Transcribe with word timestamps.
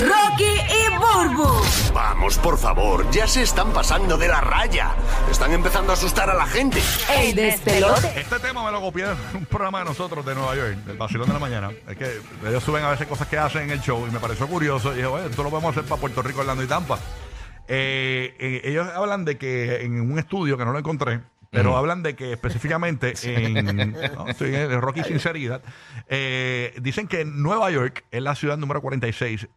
Rocky 0.00 0.44
y 0.44 0.90
Burbu. 0.98 1.48
Vamos, 1.94 2.36
por 2.38 2.58
favor, 2.58 3.10
ya 3.10 3.26
se 3.26 3.42
están 3.42 3.72
pasando 3.72 4.18
de 4.18 4.28
la 4.28 4.42
raya. 4.42 4.94
Están 5.30 5.52
empezando 5.52 5.92
a 5.92 5.94
asustar 5.94 6.28
a 6.28 6.34
la 6.34 6.44
gente. 6.46 6.80
El 7.16 7.34
despelote. 7.34 8.20
Este 8.20 8.38
tema 8.40 8.62
me 8.64 8.72
lo 8.72 8.82
copié 8.82 9.04
en 9.04 9.36
un 9.38 9.46
programa 9.46 9.78
de 9.78 9.86
nosotros 9.86 10.26
de 10.26 10.34
Nueva 10.34 10.54
York, 10.54 10.76
del 10.84 10.98
Vacilón 10.98 11.28
de 11.28 11.32
la 11.32 11.38
Mañana. 11.38 11.70
Es 11.88 11.96
que 11.96 12.20
ellos 12.46 12.62
suben 12.62 12.84
a 12.84 12.90
veces 12.90 13.06
cosas 13.06 13.26
que 13.28 13.38
hacen 13.38 13.62
en 13.62 13.70
el 13.70 13.80
show 13.80 14.06
y 14.06 14.10
me 14.10 14.18
pareció 14.18 14.46
curioso. 14.46 14.92
Y 14.92 14.96
dije, 14.96 15.06
bueno, 15.06 15.28
esto 15.28 15.42
lo 15.42 15.48
podemos 15.48 15.74
hacer 15.74 15.88
para 15.88 16.00
Puerto 16.00 16.20
Rico, 16.20 16.40
Orlando 16.40 16.62
y 16.62 16.66
Tampa. 16.66 16.98
Eh, 17.66 18.34
eh, 18.38 18.60
ellos 18.64 18.86
hablan 18.94 19.24
de 19.24 19.38
que 19.38 19.82
en 19.82 19.98
un 20.00 20.18
estudio 20.18 20.58
que 20.58 20.66
no 20.66 20.72
lo 20.72 20.78
encontré, 20.78 21.20
pero 21.50 21.74
hablan 21.74 22.02
de 22.02 22.14
que 22.14 22.32
específicamente 22.32 23.14
en, 23.22 23.92
no, 24.14 24.28
estoy 24.28 24.54
en 24.54 24.78
Rocky 24.78 25.02
Sinceridad, 25.04 25.62
eh, 26.08 26.74
dicen 26.82 27.08
que 27.08 27.24
Nueva 27.24 27.70
York 27.70 28.04
es 28.10 28.22
la 28.22 28.34
ciudad 28.34 28.58
número 28.58 28.82
46 28.82 29.48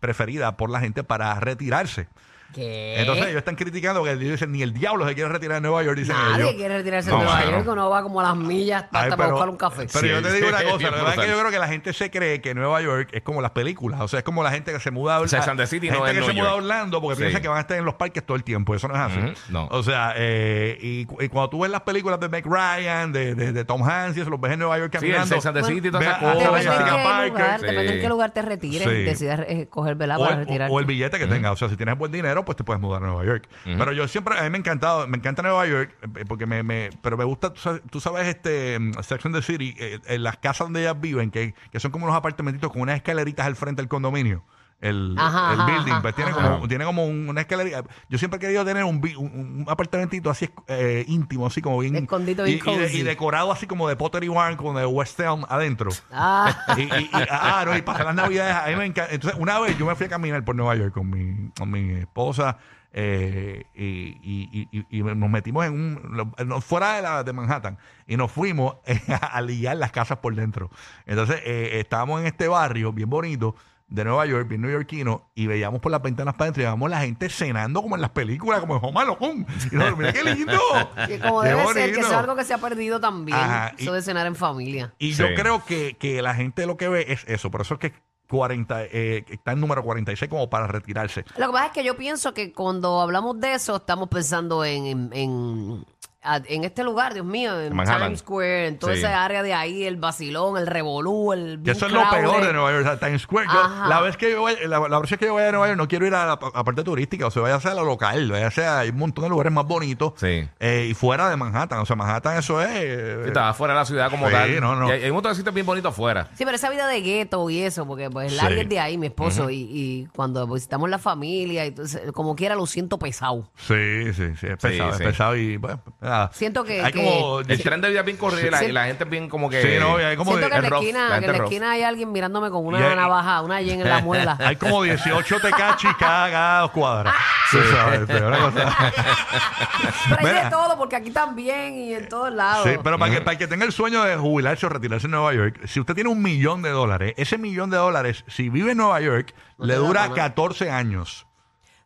preferida 0.00 0.56
por 0.56 0.70
la 0.70 0.80
gente 0.80 1.04
para 1.04 1.38
retirarse. 1.40 2.08
¿Qué? 2.54 3.00
Entonces 3.00 3.26
ellos 3.26 3.38
están 3.38 3.54
criticando 3.56 4.02
que 4.02 4.12
ellos 4.12 4.20
dicen 4.32 4.50
ni 4.52 4.62
el 4.62 4.72
diablo 4.72 5.06
se 5.06 5.14
quiere 5.14 5.28
retirar 5.30 5.56
de 5.56 5.60
Nueva 5.68 5.82
York. 5.82 5.98
Dicen 5.98 6.16
Nadie 6.16 6.42
ellos. 6.44 6.54
quiere 6.54 6.78
retirarse 6.78 7.10
No, 7.10 7.18
de 7.18 7.24
Nueva. 7.24 7.44
York, 7.44 7.66
uno 7.68 7.90
va 7.90 8.02
como 8.02 8.20
a 8.20 8.22
las 8.24 8.36
millas 8.36 8.84
hasta 8.84 9.02
Ay, 9.02 9.10
para 9.10 9.28
buscar 9.30 9.48
un 9.50 9.56
café. 9.56 9.86
Pero 9.92 10.06
yo 10.06 10.22
te 10.22 10.30
Sí, 10.30 10.36
digo 10.36 10.48
una 10.48 10.58
sí, 10.60 10.64
cosa, 10.64 10.84
la 10.84 10.90
verdad 10.96 11.14
es 11.14 11.20
que 11.20 11.28
yo 11.30 11.38
creo 11.38 11.50
que 11.50 11.58
la 11.58 11.68
gente 11.68 11.92
se 11.92 12.10
cree 12.10 12.40
que 12.40 12.54
Nueva 12.54 12.80
York 12.80 13.10
es 13.12 13.22
como 13.22 13.42
las 13.42 13.50
películas, 13.50 14.00
o 14.00 14.08
sea, 14.08 14.18
es 14.20 14.24
como 14.24 14.42
la 14.42 14.50
gente 14.50 14.72
que 14.72 14.80
se 14.80 14.90
muda 14.90 15.16
a 15.16 15.20
the 15.22 15.66
City 15.66 15.90
no 15.90 16.04
gente 16.04 16.10
es 16.12 16.18
que 16.18 16.24
se 16.26 16.32
Nueva 16.34 16.34
muda 16.34 16.50
a. 16.50 16.54
Orlando 16.54 17.00
porque 17.00 17.16
Sí. 17.16 17.22
piensa 17.22 17.40
que 17.42 17.48
van 17.48 17.58
a 17.58 17.60
estar 17.60 17.76
en 17.78 17.84
los 17.84 17.94
parques 17.94 18.24
todo 18.24 18.36
el 18.36 18.44
tiempo, 18.44 18.74
eso 18.74 18.88
no 18.88 18.94
es 18.94 19.00
así. 19.00 19.18
No. 19.50 19.68
O 19.70 19.82
sea, 19.82 20.14
eh, 20.16 20.78
y, 20.80 21.00
y 21.24 21.28
cuando 21.28 21.50
tú 21.50 21.60
ves 21.60 21.70
las 21.70 21.82
películas 21.82 22.18
de 22.20 22.28
Meg 22.28 22.46
Ryan, 22.46 23.12
de, 23.12 23.34
de, 23.34 23.52
de 23.52 23.64
Tom 23.64 23.82
Hanks, 23.82 24.16
y 24.16 24.20
eso, 24.20 24.30
los 24.30 24.40
ves 24.40 24.52
en 24.52 24.60
Nueva 24.60 24.78
York 24.78 24.96
Sí, 24.98 25.06
el 25.06 25.12
caminando. 25.16 25.48
And 25.48 25.56
the 25.56 25.64
City 25.64 25.88
y 25.88 25.90
todas 25.90 26.06
esas 26.06 26.18
cosas. 26.18 26.36
o 26.36 27.60
Depende 27.60 27.94
en 27.94 28.00
qué 28.00 28.08
lugar, 28.08 28.30
Sí. 28.30 28.34
te 28.34 28.42
retires, 28.42 28.82
Sí. 28.88 28.94
decidas 29.04 29.40
eh, 29.48 29.66
coger 29.68 29.94
vela 29.94 30.16
O 30.18 30.20
para 30.20 30.32
el, 30.34 30.38
retirar. 30.40 30.70
o- 30.70 30.74
o 30.74 30.80
el 30.80 30.86
billete 30.86 31.18
que 31.18 31.26
tengas. 31.26 31.52
O 31.52 31.56
sea, 31.56 31.68
si 31.68 31.76
tienes 31.76 31.96
buen 31.96 32.12
dinero, 32.12 32.35
pues 32.44 32.56
te 32.56 32.64
puedes 32.64 32.80
mudar 32.80 33.02
a 33.02 33.06
Nueva 33.06 33.24
York. 33.24 33.48
Pero 33.64 33.92
yo 33.92 34.06
siempre, 34.08 34.38
a 34.38 34.42
mí 34.42 34.50
me 34.50 34.56
ha 34.56 34.60
encantado, 34.60 35.06
me 35.08 35.16
encanta 35.16 35.42
Nueva 35.42 35.66
York, 35.66 35.94
eh, 36.02 36.24
porque 36.28 36.46
me, 36.46 36.62
me- 36.62 36.90
pero 37.02 37.16
me 37.16 37.24
gusta, 37.24 37.52
tú 37.52 37.60
sabes, 37.60 37.82
tú 37.90 38.00
sabes, 38.00 38.26
este, 38.28 38.78
mm, 38.78 38.92
and 39.24 39.34
the 39.34 39.42
City, 39.42 39.74
eh, 39.78 39.98
en 40.06 40.22
las 40.22 40.36
casas 40.38 40.66
donde 40.66 40.80
ellas 40.82 41.00
viven, 41.00 41.30
que, 41.30 41.54
que 41.70 41.80
son 41.80 41.90
como 41.90 42.04
unos 42.06 42.16
apartamentitos 42.16 42.70
con 42.72 42.82
unas 42.82 42.96
escaleritas 42.96 43.46
al 43.46 43.56
frente 43.56 43.82
del 43.82 43.88
condominio. 43.88 44.44
El, 44.78 45.14
Ajá, 45.18 45.54
el 45.54 45.60
ajá, 45.60 45.70
building, 45.72 45.92
ajá, 45.92 46.02
pues 46.02 46.14
tiene 46.14 46.30
como, 46.32 46.68
tiene 46.68 46.84
como 46.84 47.06
un- 47.06 47.28
una 47.30 47.40
escalerita. 47.40 47.82
Yo 48.10 48.18
siempre 48.18 48.36
he 48.36 48.40
querido 48.40 48.62
tener 48.64 48.84
un, 48.84 48.96
un, 49.16 49.26
un 49.60 49.64
apartamentito 49.68 50.28
así 50.28 50.50
eh, 50.68 51.04
íntimo, 51.08 51.46
así 51.46 51.62
como 51.62 51.78
bien. 51.78 51.96
Escondido, 51.96 52.46
y, 52.46 52.54
bien 52.56 52.64
y 52.66 52.76
de- 52.78 52.84
cozy. 52.84 52.98
y 52.98 53.02
decorado 53.02 53.50
así 53.50 53.66
como 53.66 53.88
de 53.88 53.96
Pottery 53.96 54.28
Barn, 54.28 54.56
como 54.56 54.78
de 54.78 54.84
West 54.84 55.18
Elm 55.18 55.44
adentro. 55.48 55.90
Ah, 56.12 56.54
y, 56.76 56.82
y- 56.82 56.84
y- 56.84 57.10
ah, 57.30 57.62
no, 57.66 57.74
y 57.76 57.80
pasar 57.82 58.04
las 58.04 58.14
navidades, 58.14 58.54
a 58.54 58.66
mí 58.68 58.76
me 58.76 58.84
encanta. 58.84 59.12
Entonces, 59.14 59.40
una 59.40 59.58
vez 59.60 59.78
yo 59.78 59.86
me 59.86 59.94
fui 59.94 60.06
a 60.06 60.08
caminar 60.10 60.44
por 60.44 60.54
Nueva 60.54 60.74
York 60.76 60.92
con 60.92 61.08
mi, 61.08 61.50
con 61.58 61.70
mi 61.70 61.92
esposa 61.92 62.58
eh, 62.92 63.64
y, 63.74 63.84
y- 64.22 64.68
y- 64.72 64.86
y 64.98 65.02
nos 65.02 65.30
metimos 65.30 65.64
en 65.66 65.72
un, 65.72 66.32
lo- 66.36 66.60
fuera 66.60 66.94
de, 66.96 67.02
la, 67.02 67.24
de 67.24 67.32
Manhattan 67.32 67.78
y 68.06 68.16
nos 68.16 68.30
fuimos 68.30 68.76
eh, 68.86 69.00
a 69.22 69.40
ligar 69.40 69.76
las 69.78 69.90
casas 69.90 70.18
por 70.18 70.34
dentro. 70.34 70.70
Entonces, 71.06 71.40
eh, 71.44 71.78
estábamos 71.80 72.20
en 72.20 72.26
este 72.26 72.46
barrio 72.48 72.92
bien 72.92 73.08
bonito 73.08 73.54
de 73.88 74.04
Nueva 74.04 74.26
York, 74.26 74.48
bien 74.48 74.62
neoyorquino, 74.62 75.30
y 75.34 75.46
veíamos 75.46 75.80
por 75.80 75.92
las 75.92 76.02
ventanas 76.02 76.34
para 76.34 76.46
adentro 76.46 76.62
y 76.62 76.66
veíamos 76.66 76.90
la 76.90 77.00
gente 77.00 77.28
cenando 77.28 77.82
como 77.82 77.94
en 77.94 78.00
las 78.00 78.10
películas, 78.10 78.60
como 78.60 78.76
en 78.76 78.84
Home 78.84 79.00
Alone. 79.00 79.46
Y 79.70 79.74
nosotros, 79.76 79.98
mira 79.98 80.12
qué 80.12 80.24
lindo. 80.24 80.52
y 81.08 81.18
como 81.18 81.42
Qué 81.42 81.48
debe 81.48 81.66
ser, 81.72 81.92
que 81.92 82.00
eso 82.00 82.08
es 82.10 82.14
algo 82.16 82.34
que 82.36 82.44
se 82.44 82.54
ha 82.54 82.58
perdido 82.58 83.00
también. 83.00 83.38
Ajá, 83.38 83.72
y- 83.78 83.82
eso 83.82 83.92
de 83.92 84.02
cenar 84.02 84.26
en 84.26 84.34
familia. 84.34 84.92
Y 84.98 85.12
Sí. 85.14 85.22
yo 85.22 85.28
creo 85.36 85.64
que, 85.64 85.96
que 85.98 86.20
la 86.20 86.34
gente 86.34 86.66
lo 86.66 86.76
que 86.76 86.88
ve 86.88 87.06
es 87.12 87.24
eso. 87.28 87.50
Por 87.50 87.60
eso 87.60 87.74
es 87.74 87.80
que 87.80 87.92
40, 88.28 88.82
eh, 88.86 89.24
está 89.28 89.52
en 89.52 89.60
número 89.60 89.84
46 89.84 90.28
como 90.28 90.50
para 90.50 90.66
retirarse. 90.66 91.24
Lo 91.38 91.46
que 91.46 91.52
pasa 91.52 91.66
es 91.66 91.72
que 91.72 91.84
yo 91.84 91.96
pienso 91.96 92.34
que 92.34 92.52
cuando 92.52 93.00
hablamos 93.00 93.38
de 93.40 93.54
eso, 93.54 93.76
estamos 93.76 94.08
pensando 94.08 94.64
en, 94.64 94.84
en, 94.86 95.10
en, 95.12 95.86
a- 96.26 96.42
en 96.46 96.64
este 96.64 96.82
lugar, 96.84 97.14
Dios 97.14 97.24
mío, 97.26 97.60
en 97.60 97.74
Manhattan. 97.74 98.02
Times 98.08 98.20
Square, 98.20 98.66
en 98.68 98.78
toda 98.78 98.92
Sí. 98.94 98.98
esa 98.98 99.24
área 99.24 99.42
de 99.42 99.54
ahí, 99.54 99.84
el 99.84 99.96
vacilón, 99.96 100.56
el 100.58 100.66
revolú, 100.66 101.32
el. 101.32 101.60
Que 101.64 101.70
eso 101.72 101.86
es 101.86 101.92
lo 101.92 102.08
peor 102.10 102.44
de 102.46 102.52
Nueva 102.52 102.72
York, 102.72 102.86
o 102.86 102.88
sea, 102.88 102.98
Times 102.98 103.22
Square. 103.22 103.46
Yo, 103.52 103.60
Ajá. 103.60 103.88
la 103.88 104.00
vez 104.00 104.16
que 104.16 104.30
yo 104.30 104.42
vaya, 104.42 104.58
la, 104.66 104.88
la 104.88 104.98
vez 104.98 105.16
que 105.18 105.24
yo 105.26 105.34
vaya 105.34 105.48
a 105.48 105.52
Nueva 105.52 105.66
York 105.68 105.78
no 105.78 105.88
quiero 105.88 106.06
ir 106.06 106.14
a 106.14 106.26
la, 106.26 106.32
a 106.34 106.38
la 106.54 106.64
parte 106.64 106.82
turística, 106.84 107.26
o 107.26 107.30
sea, 107.30 107.42
vaya 107.42 107.56
a 107.56 107.74
la 107.74 107.82
local, 107.82 108.30
vaya 108.30 108.46
a 108.46 108.50
ser 108.50 108.66
hay 108.68 108.88
un 108.90 108.98
montón 108.98 109.24
de 109.24 109.30
lugares 109.30 109.52
más 109.52 109.66
bonitos 109.66 110.12
Sí. 110.16 110.48
eh, 110.60 110.88
y 110.90 110.94
fuera 110.94 111.28
de 111.30 111.36
Manhattan. 111.36 111.78
O 111.78 111.86
sea, 111.86 111.96
Manhattan 111.96 112.36
eso 112.38 112.60
es... 112.60 112.68
eh, 112.72 113.18
Sí, 113.22 113.28
estaba 113.28 113.54
fuera 113.54 113.74
de 113.74 113.80
la 113.80 113.84
ciudad 113.86 114.10
como 114.10 114.26
Sí, 114.26 114.32
tal. 114.32 114.60
no, 114.60 114.76
no. 114.76 114.88
Y 114.88 114.92
hay, 114.92 115.02
hay 115.04 115.10
un 115.10 115.14
montón 115.14 115.32
de 115.32 115.36
sitios 115.36 115.54
bien 115.54 115.66
bonitos 115.66 115.92
afuera. 115.92 116.28
Sí, 116.34 116.44
pero 116.44 116.56
esa 116.56 116.70
vida 116.70 116.86
de 116.86 117.00
gueto 117.00 117.48
y 117.50 117.60
eso, 117.62 117.86
porque 117.86 118.10
pues 118.10 118.32
Sí. 118.32 118.36
Larry 118.36 118.60
es 118.60 118.68
de 118.68 118.80
ahí, 118.80 118.98
mi 118.98 119.06
esposo, 119.06 119.50
y, 119.50 119.68
y 119.70 120.08
cuando 120.14 120.46
visitamos 120.46 120.88
la 120.90 120.98
familia, 120.98 121.64
entonces, 121.64 122.10
como 122.12 122.34
quiera 122.36 122.54
lo 122.54 122.66
siento 122.66 122.98
pesado. 122.98 123.48
Sí, 123.56 124.12
sí, 124.14 124.34
sí, 124.38 124.46
es 124.46 124.56
pesado, 124.58 124.92
sí. 124.94 125.02
es 125.02 125.08
pesado 125.08 125.36
y 125.36 125.56
bueno, 125.56 125.80
nada. 126.16 126.30
Siento 126.32 126.64
que- 126.64 126.82
Hay 126.82 126.92
que- 126.92 127.04
como... 127.04 127.40
El 127.40 127.62
tren 127.62 127.80
de 127.80 127.88
vida 127.90 128.00
es 128.00 128.06
bien 128.06 128.16
corrido 128.16 128.46
y 128.46 128.50
la, 128.50 128.58
Sí. 128.82 128.88
gente 128.88 129.04
es 129.04 129.10
bien 129.10 129.28
como 129.28 129.48
que... 129.50 129.62
Sí, 129.62 129.78
no, 129.80 130.00
y 130.00 130.04
hay 130.04 130.16
como... 130.16 130.32
Siento 130.32 130.50
que 130.50 130.56
en 130.56 130.62
la 130.62 130.68
rough, 130.68 130.82
esquina, 130.82 131.08
la 131.08 131.18
que 131.20 131.26
en 131.26 131.32
la 131.32 131.38
esquina 131.44 131.70
hay 131.72 131.82
alguien 131.82 132.12
mirándome 132.12 132.50
con 132.50 132.66
una 132.66 132.78
hay- 132.90 132.96
navaja, 132.96 133.42
una 133.42 133.60
yen 133.60 133.80
en 133.80 133.88
la 133.88 134.00
muela. 134.00 134.36
Hay 134.40 134.56
como 134.56 134.82
18 134.82 135.40
tecachis 135.40 135.90
cada, 135.98 136.30
cada 136.30 136.60
dos 136.60 136.70
cuadras. 136.70 137.14
Tú 137.50 137.58
sabes, 137.72 138.00
pero 138.06 138.28
una 138.28 138.38
cosa- 138.38 138.76
Pero 140.20 140.28
hay 140.28 140.44
de 140.44 140.50
todo, 140.50 140.76
porque 140.78 140.96
aquí 140.96 141.10
también 141.10 141.74
y 141.76 141.94
en 141.94 142.08
todos 142.08 142.32
lados. 142.32 142.64
Sí, 142.68 142.76
pero 142.82 142.98
para 142.98 143.12
que, 143.12 143.20
para 143.20 143.36
que 143.38 143.46
tenga 143.46 143.64
el 143.64 143.72
sueño 143.72 144.02
de 144.04 144.16
jubilarse 144.16 144.66
o 144.66 144.68
retirarse 144.68 145.06
en 145.06 145.12
Nueva 145.12 145.34
York, 145.34 145.60
si 145.66 145.80
usted 145.80 145.94
tiene 145.94 146.10
un 146.10 146.22
millón 146.22 146.62
de 146.62 146.70
dólares, 146.70 147.14
ese 147.16 147.38
millón 147.38 147.70
de 147.70 147.76
dólares, 147.76 148.24
si 148.28 148.48
vive 148.48 148.72
en 148.72 148.78
Nueva 148.78 149.00
York, 149.00 149.34
No 149.58 149.66
le 149.66 149.74
dura 149.74 150.00
para 150.02 150.08
nada. 150.14 150.14
14 150.28 150.70
años. 150.70 151.25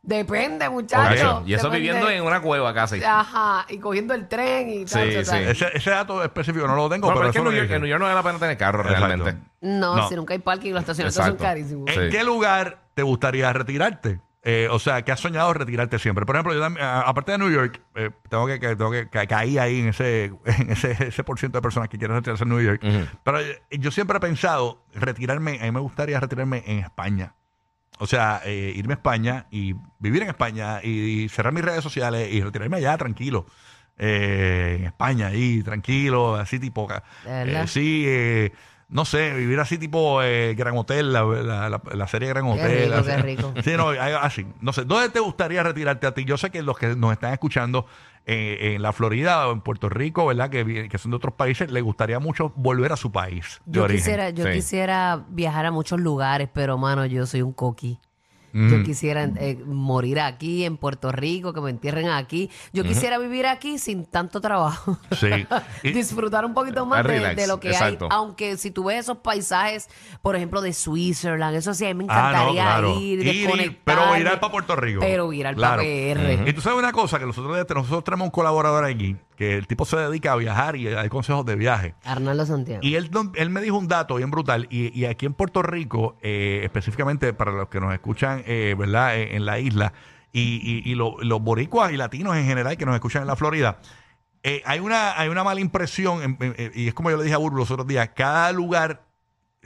Depende, 0.02 0.68
muchachos. 0.70 1.42
Y 1.46 1.52
eso 1.54 1.64
Depende. 1.68 1.76
viviendo 1.78 2.10
en 2.10 2.22
una 2.24 2.40
cueva 2.40 2.72
casi. 2.72 3.02
Ajá, 3.04 3.66
y 3.68 3.78
cogiendo 3.78 4.14
el 4.14 4.28
tren 4.28 4.68
y 4.70 4.84
tal. 4.86 5.10
Sí, 5.12 5.24
sí. 5.24 5.36
Ese, 5.36 5.66
ese 5.74 5.90
dato 5.90 6.24
específico 6.24 6.66
no 6.66 6.74
lo 6.74 6.88
tengo, 6.88 7.06
pero, 7.08 7.20
pero 7.20 7.28
es 7.28 7.32
que 7.34 7.38
eso 7.38 7.46
en 7.48 7.52
New, 7.52 7.58
York, 7.58 7.62
dicen. 7.68 7.76
en 7.76 7.82
New 7.82 7.90
York 7.90 8.00
no 8.00 8.06
vale 8.06 8.16
la 8.16 8.22
pena 8.22 8.38
tener 8.38 8.56
carro 8.56 8.80
Exacto. 8.82 9.06
realmente. 9.06 9.42
No, 9.60 9.96
No. 9.96 10.08
si 10.08 10.16
nunca 10.16 10.32
hay 10.32 10.40
parking, 10.40 10.72
los 10.72 10.80
estacionamientos 10.80 11.14
son 11.24 11.34
Exacto. 11.34 11.44
carísimos. 11.44 11.90
¿En 11.90 12.10
Sí. 12.10 12.16
qué 12.16 12.24
lugar 12.24 12.78
te 12.94 13.02
gustaría 13.02 13.52
retirarte? 13.52 14.20
Eh, 14.42 14.68
o 14.70 14.78
sea, 14.78 15.02
que 15.02 15.12
has 15.12 15.20
soñado 15.20 15.52
retirarte 15.52 15.98
siempre. 15.98 16.24
Por 16.24 16.34
ejemplo, 16.34 16.54
yo 16.54 16.60
también, 16.60 16.86
a- 16.86 17.02
aparte 17.02 17.32
de 17.32 17.36
New 17.38 17.50
York, 17.50 17.78
eh, 17.94 18.08
tengo 18.30 18.46
que, 18.46 18.58
que- 18.58 18.74
tengo 18.74 18.90
que, 18.90 19.06
que 19.10 19.26
caí 19.26 19.58
ahí 19.58 19.80
en 19.80 19.88
ese, 19.88 20.32
en 20.46 20.70
ese, 20.70 20.96
ese 21.08 21.24
por 21.24 21.38
ciento 21.38 21.58
de 21.58 21.62
personas 21.62 21.90
que 21.90 21.98
quieren 21.98 22.16
retirarse 22.16 22.44
en 22.44 22.48
New 22.48 22.60
York. 22.62 22.80
Pero 23.22 23.38
eh, 23.40 23.60
yo 23.72 23.90
siempre 23.90 24.16
he 24.16 24.20
pensado 24.20 24.82
retirarme, 24.94 25.58
a 25.60 25.64
mí 25.64 25.70
me 25.72 25.80
gustaría 25.80 26.18
retirarme 26.18 26.62
en 26.66 26.78
España. 26.78 27.34
O 28.00 28.06
sea, 28.06 28.40
eh, 28.44 28.72
irme 28.74 28.94
a 28.94 28.96
España 28.96 29.46
y 29.50 29.74
vivir 29.98 30.22
en 30.22 30.28
España 30.30 30.80
y, 30.82 31.28
cerrar 31.28 31.52
mis 31.52 31.64
redes 31.64 31.82
sociales 31.84 32.28
y 32.32 32.40
retirarme 32.42 32.78
allá 32.78 32.96
tranquilo. 32.98 33.46
Eh, 33.98 34.76
en 34.80 34.86
España, 34.86 35.26
ahí, 35.28 35.62
tranquilo, 35.62 36.34
así 36.36 36.58
tipo. 36.58 36.88
eh, 37.26 37.64
sí, 37.66 38.04
eh, 38.06 38.52
no 38.88 39.04
sé, 39.04 39.34
vivir 39.34 39.60
así 39.60 39.76
tipo 39.78 40.22
eh, 40.22 40.54
Gran 40.56 40.76
Hotel, 40.76 41.12
la, 41.12 41.22
la, 41.22 41.68
la- 41.68 41.82
la 41.92 42.08
serie 42.08 42.28
Gran 42.30 42.44
Qué 42.46 42.50
Hotel. 42.52 42.84
rico, 42.88 42.94
así. 42.96 43.06
qué 43.10 43.16
rico. 43.22 43.54
Sí, 43.62 43.70
no, 43.76 43.90
así. 43.90 44.46
No 44.60 44.72
sé, 44.72 44.84
¿dónde 44.84 45.10
te 45.10 45.20
gustaría 45.20 45.62
retirarte 45.62 46.06
a 46.06 46.14
ti? 46.14 46.24
Yo 46.24 46.38
sé 46.38 46.50
que 46.50 46.62
los 46.62 46.78
que 46.78 46.96
nos 46.96 47.12
están 47.12 47.32
escuchando 47.34 47.86
eh, 48.26 48.74
en 48.74 48.82
la 48.82 48.92
Florida 48.92 49.48
o 49.48 49.52
en 49.52 49.60
Puerto 49.60 49.88
Rico, 49.88 50.26
¿verdad? 50.26 50.50
Que, 50.50 50.88
que 50.88 50.98
son 50.98 51.10
de 51.10 51.16
otros 51.16 51.34
países, 51.34 51.70
les 51.70 51.82
gustaría 51.82 52.18
mucho 52.20 52.52
volver 52.56 52.92
a 52.92 52.96
su 52.96 53.10
país 53.10 53.60
de 53.64 53.72
Yo 53.78 53.84
origen. 53.84 53.98
quisiera, 54.00 54.30
yo 54.30 54.44
Sí. 54.46 54.52
quisiera 54.52 55.24
viajar 55.28 55.66
a 55.66 55.70
muchos 55.70 56.00
lugares, 56.00 56.48
pero 56.52 56.78
mano, 56.78 57.06
yo 57.06 57.26
soy 57.26 57.42
un 57.42 57.52
coqui. 57.52 57.98
Mm. 58.52 58.70
Yo 58.70 58.82
quisiera 58.82 59.24
eh, 59.36 59.58
morir 59.66 60.20
aquí 60.20 60.64
en 60.64 60.76
Puerto 60.76 61.12
Rico, 61.12 61.52
que 61.52 61.60
me 61.60 61.70
entierren 61.70 62.08
aquí. 62.08 62.50
Yo 62.72 62.82
quisiera 62.84 63.18
vivir 63.18 63.46
aquí 63.46 63.78
sin 63.78 64.04
tanto 64.04 64.40
trabajo. 64.40 64.98
Sí. 65.12 65.28
Disfrutar 65.82 66.44
un 66.44 66.54
poquito 66.54 66.84
más 66.86 67.02
de, 67.04 67.08
Relax, 67.08 67.36
de 67.36 67.46
lo 67.46 67.60
que 67.60 67.70
exacto. 67.70 68.06
hay. 68.06 68.16
Aunque 68.16 68.56
si 68.56 68.70
tú 68.70 68.84
ves 68.84 69.00
esos 69.00 69.18
paisajes, 69.18 69.88
por 70.22 70.36
ejemplo, 70.36 70.60
de 70.60 70.72
Switzerland, 70.72 71.56
eso 71.56 71.74
sí, 71.74 71.86
a 71.86 71.94
mí 71.94 72.04
me 72.04 72.12
Ah, 72.12 72.22
no, 72.22 72.28
encantaría 72.30 72.62
claro. 72.62 73.00
ir, 73.00 73.26
Ir 73.26 73.80
pero 73.84 74.12
virar 74.14 74.40
para 74.40 74.50
Puerto 74.52 74.76
Rico. 74.76 75.00
Pero 75.00 75.28
virar 75.28 75.54
Claro. 75.54 75.82
para 75.82 75.88
PR. 75.88 76.48
Y 76.48 76.52
tú 76.52 76.60
sabes 76.60 76.78
una 76.78 76.92
cosa, 76.92 77.18
que 77.18 77.26
nosotros, 77.26 77.56
nosotros 77.56 78.04
tenemos 78.04 78.26
un 78.26 78.30
colaborador 78.30 78.84
aquí 78.84 79.16
que 79.40 79.56
el 79.56 79.66
tipo 79.66 79.86
se 79.86 79.96
dedica 79.96 80.32
a 80.32 80.36
viajar 80.36 80.76
y 80.76 80.84
dar 80.84 81.08
consejos 81.08 81.46
de 81.46 81.56
viaje. 81.56 81.94
Arnaldo 82.04 82.44
Santiago. 82.44 82.80
Y 82.84 82.96
él, 82.96 83.10
él 83.36 83.48
me 83.48 83.62
dijo 83.62 83.78
un 83.78 83.88
dato 83.88 84.16
bien 84.16 84.30
brutal. 84.30 84.66
Y, 84.68 84.92
y 84.98 85.06
aquí 85.06 85.24
en 85.24 85.32
Puerto 85.32 85.62
Rico, 85.62 86.18
eh, 86.20 86.60
específicamente 86.62 87.32
para 87.32 87.50
los 87.52 87.68
que 87.70 87.80
nos 87.80 87.94
escuchan, 87.94 88.42
eh, 88.44 88.74
¿verdad? 88.78 89.18
En, 89.18 89.36
en 89.36 89.46
la 89.46 89.58
isla, 89.58 89.94
y, 90.30 90.40
y- 90.62 90.90
y 90.90 90.94
lo- 90.94 91.16
los 91.22 91.40
boricuas 91.40 91.90
y 91.90 91.96
latinos 91.96 92.36
en 92.36 92.44
general 92.44 92.76
que 92.76 92.84
nos 92.84 92.94
escuchan 92.94 93.22
en 93.22 93.28
la 93.28 93.36
Florida, 93.36 93.78
eh, 94.42 94.60
hay, 94.66 94.80
una, 94.80 95.18
hay 95.18 95.30
una 95.30 95.42
mala 95.42 95.60
impresión, 95.62 96.36
y 96.74 96.88
es 96.88 96.92
como 96.92 97.10
yo 97.10 97.16
le 97.16 97.22
dije 97.24 97.34
a 97.34 97.38
Burbu 97.38 97.56
los 97.56 97.70
otros 97.70 97.86
días, 97.86 98.10
cada 98.14 98.52
lugar 98.52 99.04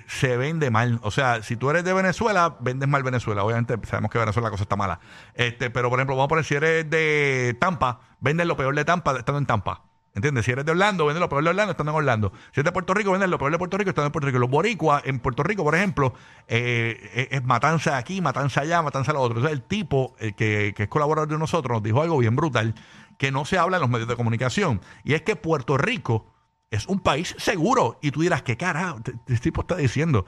se 0.07 0.37
vende 0.37 0.71
mal. 0.71 0.99
O 1.03 1.11
sea, 1.11 1.43
si 1.43 1.57
tú 1.57 1.71
eres 1.71 1.85
de 1.85 1.93
Venezuela, 1.93 2.57
vendes 2.61 2.89
mal 2.89 3.03
Venezuela. 3.03 3.45
Obviamente 3.45 3.77
sabemos 3.87 4.11
que 4.11 4.19
Venezuela 4.19 4.47
la 4.47 4.51
cosa 4.51 4.65
está 4.65 4.77
mala. 4.77 5.01
Este, 5.35 5.71
pero 5.71 5.91
por 5.91 5.99
ejemplo, 5.99 6.17
vamos 6.17 6.27
a 6.27 6.29
poner, 6.29 6.45
si 6.45 6.55
eres 6.55 6.89
de 6.89 7.57
Tampa, 7.61 8.01
vendes 8.21 8.47
lo 8.47 8.57
peor 8.57 8.75
de 8.75 8.85
Tampa 8.85 9.17
estando 9.17 9.39
en 9.39 9.47
Tampa. 9.47 9.83
¿Entiendes? 10.15 10.45
Si 10.45 10.53
eres 10.53 10.65
de 10.65 10.71
Orlando, 10.71 11.07
vendes 11.07 11.21
lo 11.21 11.29
peor 11.29 11.43
de 11.43 11.51
Orlando 11.51 11.73
estando 11.73 11.91
en 11.91 11.97
Orlando. 11.97 12.33
Si 12.53 12.61
eres 12.61 12.67
de 12.67 12.73
Puerto 12.73 12.95
Rico, 12.95 13.11
vendes 13.11 13.29
lo 13.29 13.37
peor 13.37 13.51
de 13.51 13.59
Puerto 13.59 13.77
Rico 13.77 13.91
estando 13.91 14.07
en 14.07 14.13
Puerto 14.13 14.27
Rico. 14.29 14.39
Los 14.39 14.51
boricuas 14.51 15.03
en 15.07 15.19
Puerto 15.19 15.43
Rico, 15.43 15.65
por 15.65 15.75
ejemplo, 15.75 16.15
eh, 16.47 17.11
es, 17.15 17.29
es 17.33 17.45
matanza 17.45 17.97
aquí, 17.97 18.21
matanza 18.21 18.61
allá, 18.61 18.81
matanza 18.81 19.11
a 19.11 19.15
lo 19.15 19.21
otro. 19.23 19.39
Entonces, 19.39 19.59
el 19.59 19.65
tipo 19.65 20.15
el 20.21 20.37
que, 20.37 20.73
que 20.77 20.85
es 20.85 20.89
colaborador 20.89 21.29
de 21.29 21.39
nosotros 21.39 21.75
nos 21.75 21.83
dijo 21.83 22.01
algo 22.01 22.19
bien 22.19 22.37
brutal 22.37 22.75
que 23.19 23.33
no 23.33 23.45
se 23.45 23.59
habla 23.59 23.79
en 23.79 23.81
los 23.81 23.91
medios 23.91 24.09
de 24.09 24.15
comunicación. 24.15 24.81
Y 25.03 25.15
es 25.15 25.23
que 25.23 25.35
Puerto 25.35 25.77
Rico 25.79 26.34
es 26.71 26.87
un 26.87 26.99
país 27.01 27.35
seguro. 27.39 27.99
Y 28.03 28.11
tú 28.11 28.23
dirás, 28.23 28.43
¿qué 28.43 28.57
carajo 28.57 29.01
te- 29.03 29.13
este 29.29 29.39
tipo 29.51 29.61
está 29.63 29.77
diciendo? 29.77 30.27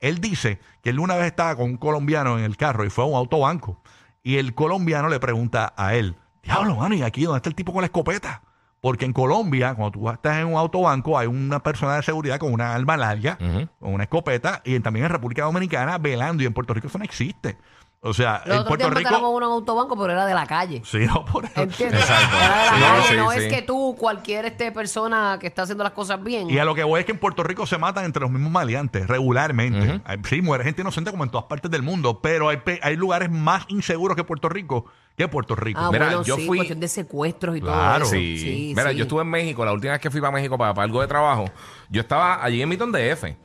Él 0.00 0.20
dice 0.20 0.60
que 0.82 0.90
él 0.90 1.00
una 1.00 1.16
vez 1.16 1.26
estaba 1.26 1.56
con 1.56 1.64
un 1.70 1.76
colombiano 1.76 2.38
en 2.38 2.44
el 2.44 2.56
carro 2.56 2.84
y 2.84 2.90
fue 2.90 3.04
a 3.04 3.06
un 3.08 3.14
autobanco. 3.14 3.82
Y 4.22 4.36
el 4.36 4.54
colombiano 4.54 5.08
le 5.08 5.18
pregunta 5.20 5.72
a 5.76 5.94
él, 5.94 6.16
diablo, 6.42 6.76
mano, 6.76 6.94
¿y 6.94 7.02
aquí 7.02 7.24
dónde 7.24 7.38
está 7.38 7.48
el 7.48 7.54
tipo 7.54 7.72
con 7.72 7.82
la 7.82 7.86
escopeta? 7.86 8.42
Porque 8.80 9.04
en 9.04 9.12
Colombia, 9.12 9.74
cuando 9.74 9.90
tú 9.98 10.08
estás 10.08 10.38
en 10.38 10.46
un 10.46 10.54
autobanco, 10.56 11.18
hay 11.18 11.26
una 11.26 11.60
persona 11.60 11.96
de 11.96 12.02
seguridad 12.04 12.38
con 12.38 12.52
una 12.52 12.74
arma 12.74 12.96
larga, 12.96 13.36
con 13.80 13.92
una 13.94 14.04
escopeta, 14.04 14.62
y 14.64 14.78
también 14.78 15.06
en 15.06 15.10
República 15.12 15.42
Dominicana 15.42 15.98
velando, 15.98 16.44
y 16.44 16.46
en 16.46 16.52
Puerto 16.54 16.74
Rico 16.74 16.86
eso 16.86 16.96
no 16.98 17.04
existe. 17.04 17.58
O 18.00 18.14
sea, 18.14 18.42
Los 18.46 18.54
en 18.54 18.60
otros 18.62 18.68
Puerto 18.78 18.90
Rico... 18.90 19.28
uno 19.28 19.46
en 19.46 19.46
un 19.48 19.52
autobanco, 19.54 19.96
pero 19.98 20.12
era 20.12 20.24
de 20.24 20.32
la 20.34 20.46
calle. 20.46 20.82
Sí, 20.84 20.98
no, 21.06 21.24
por 21.24 21.44
eso. 21.46 21.60
¿Entiendes? 21.60 22.00
Exacto. 22.00 22.36
Era 22.36 22.46
de 22.46 22.62
la 22.62 22.66
Sí, 22.76 22.80
calle, 22.80 23.08
sí, 23.08 23.16
no 23.16 23.30
sí. 23.32 23.38
es 23.40 23.52
que 23.52 23.62
tú, 23.62 23.96
cualquier 23.98 24.44
este 24.44 24.70
persona 24.70 25.36
que 25.40 25.48
está 25.48 25.62
haciendo 25.62 25.82
las 25.82 25.92
cosas 25.94 26.22
bien. 26.22 26.48
Y 26.48 26.58
a 26.58 26.64
lo 26.64 26.74
que 26.76 26.84
voy 26.84 27.00
es 27.00 27.06
que 27.06 27.12
en 27.12 27.18
Puerto 27.18 27.42
Rico 27.42 27.66
se 27.66 27.76
matan 27.76 28.04
entre 28.04 28.20
los 28.22 28.30
mismos 28.30 28.52
maleantes 28.52 29.08
regularmente. 29.08 30.00
Hay- 30.04 30.18
Sí, 30.28 30.42
muere 30.42 30.62
gente 30.64 30.82
inocente 30.82 31.10
como 31.10 31.24
en 31.24 31.30
todas 31.30 31.46
partes 31.46 31.70
del 31.70 31.82
mundo, 31.82 32.20
pero 32.20 32.48
hay, 32.50 32.58
pe- 32.58 32.78
hay 32.82 32.96
lugares 32.96 33.30
más 33.30 33.64
inseguros 33.68 34.16
que 34.16 34.22
Puerto 34.24 34.48
Rico 34.48 34.84
que 35.18 35.28
Puerto 35.28 35.54
Rico. 35.54 35.80
ah, 35.82 35.90
Mira, 35.92 36.06
bueno, 36.06 36.22
yo 36.22 36.36
sí, 36.36 36.46
fui- 36.46 36.56
cuestión 36.58 36.80
de 36.80 36.88
secuestros 36.88 37.56
y 37.56 37.60
Claro. 37.60 38.04
todo 38.04 38.14
eso. 38.14 38.14
Sí. 38.14 38.38
Sí, 38.38 38.72
Mira, 38.74 38.90
sí. 38.92 38.96
yo 38.96 39.02
estuve 39.02 39.22
en 39.22 39.28
México, 39.28 39.64
la 39.64 39.72
última 39.72 39.92
vez 39.92 40.00
que 40.00 40.10
fui 40.10 40.20
para 40.20 40.32
México 40.32 40.56
para, 40.56 40.72
para 40.72 40.84
algo 40.84 41.00
de 41.02 41.06
trabajo, 41.08 41.44
yo 41.90 42.00
estaba 42.00 42.42
allí 42.42 42.62
en 42.62 42.68
Milton 42.68 42.92
DF. 42.92 43.36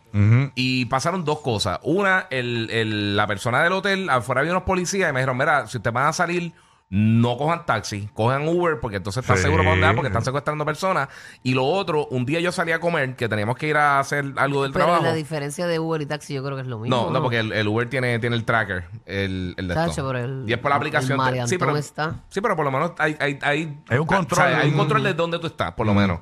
Y 0.55 0.85
pasaron 0.85 1.25
dos 1.25 1.39
cosas. 1.39 1.79
Una, 1.83 2.27
el, 2.29 2.69
el- 2.69 3.15
la 3.17 3.25
persona 3.27 3.63
del 3.63 3.73
hotel, 3.73 4.09
afuera 4.09 4.41
había 4.41 4.53
unos 4.53 4.63
policías 4.63 5.09
y 5.09 5.13
me 5.13 5.19
dijeron, 5.21 5.35
mira, 5.37 5.65
si 5.67 5.77
ustedes 5.77 5.93
van 5.93 6.05
a 6.07 6.13
salir, 6.13 6.53
no 6.89 7.38
cojan 7.38 7.65
taxi, 7.65 8.07
cojan 8.13 8.47
Uber, 8.47 8.80
porque 8.80 8.97
entonces 8.97 9.24
están 9.24 9.38
Sí. 9.38 9.44
seguros 9.44 9.63
para 9.65 9.71
dónde 9.71 9.88
van, 9.88 9.95
porque 9.95 10.09
están 10.09 10.24
secuestrando 10.24 10.63
personas. 10.63 11.09
Y 11.41 11.56
lo 11.56 11.65
otro, 11.65 12.06
un 12.12 12.24
día 12.24 12.39
yo 12.39 12.51
salí 12.51 12.71
a 12.71 12.80
comer, 12.80 13.15
que 13.15 13.27
teníamos 13.27 13.56
que 13.57 13.65
ir 13.68 13.77
a 13.77 13.97
hacer 14.00 14.25
algo 14.35 14.62
del 14.62 14.71
Pero 14.74 14.85
trabajo. 14.85 15.03
la 15.03 15.13
diferencia 15.13 15.65
de 15.65 15.80
Uber 15.80 16.01
y 16.03 16.06
taxi 16.06 16.35
yo 16.35 16.44
creo 16.44 16.56
que 16.56 16.62
es 16.62 16.68
lo 16.68 16.77
mismo. 16.77 16.95
No, 16.95 17.09
no, 17.09 17.19
porque 17.24 17.39
el, 17.39 17.51
el 17.51 17.68
Uber 17.68 17.89
tiene, 17.89 18.19
tiene 18.19 18.35
el 18.35 18.45
tracker, 18.45 18.83
el, 19.07 19.56
el 19.57 19.68
de 19.68 19.74
Tacho, 19.74 19.89
esto. 19.89 20.07
pero 20.07 20.19
el- 20.19 20.44
y 20.47 20.53
es 20.53 20.59
por 20.59 20.69
la 20.69 20.75
aplicación. 20.77 21.19
te- 21.33 21.47
sí, 21.47 21.57
pero, 21.57 21.75
está. 21.75 22.15
sí, 22.30 22.41
pero 22.41 22.56
por 22.56 22.63
lo 22.65 22.71
menos 22.71 22.91
hay, 23.00 23.15
hay, 23.19 23.39
hay, 23.41 23.79
Hay 23.89 23.97
un 23.97 24.06
control. 24.06 24.39
o 24.45 24.50
sea, 24.50 24.59
hay 24.59 24.68
un 24.69 24.75
Mm. 24.75 24.77
control 24.77 25.03
de 25.03 25.13
dónde 25.15 25.39
tú 25.39 25.47
estás, 25.47 25.71
por 25.71 25.88
lo 25.88 25.95
menos. 25.95 26.19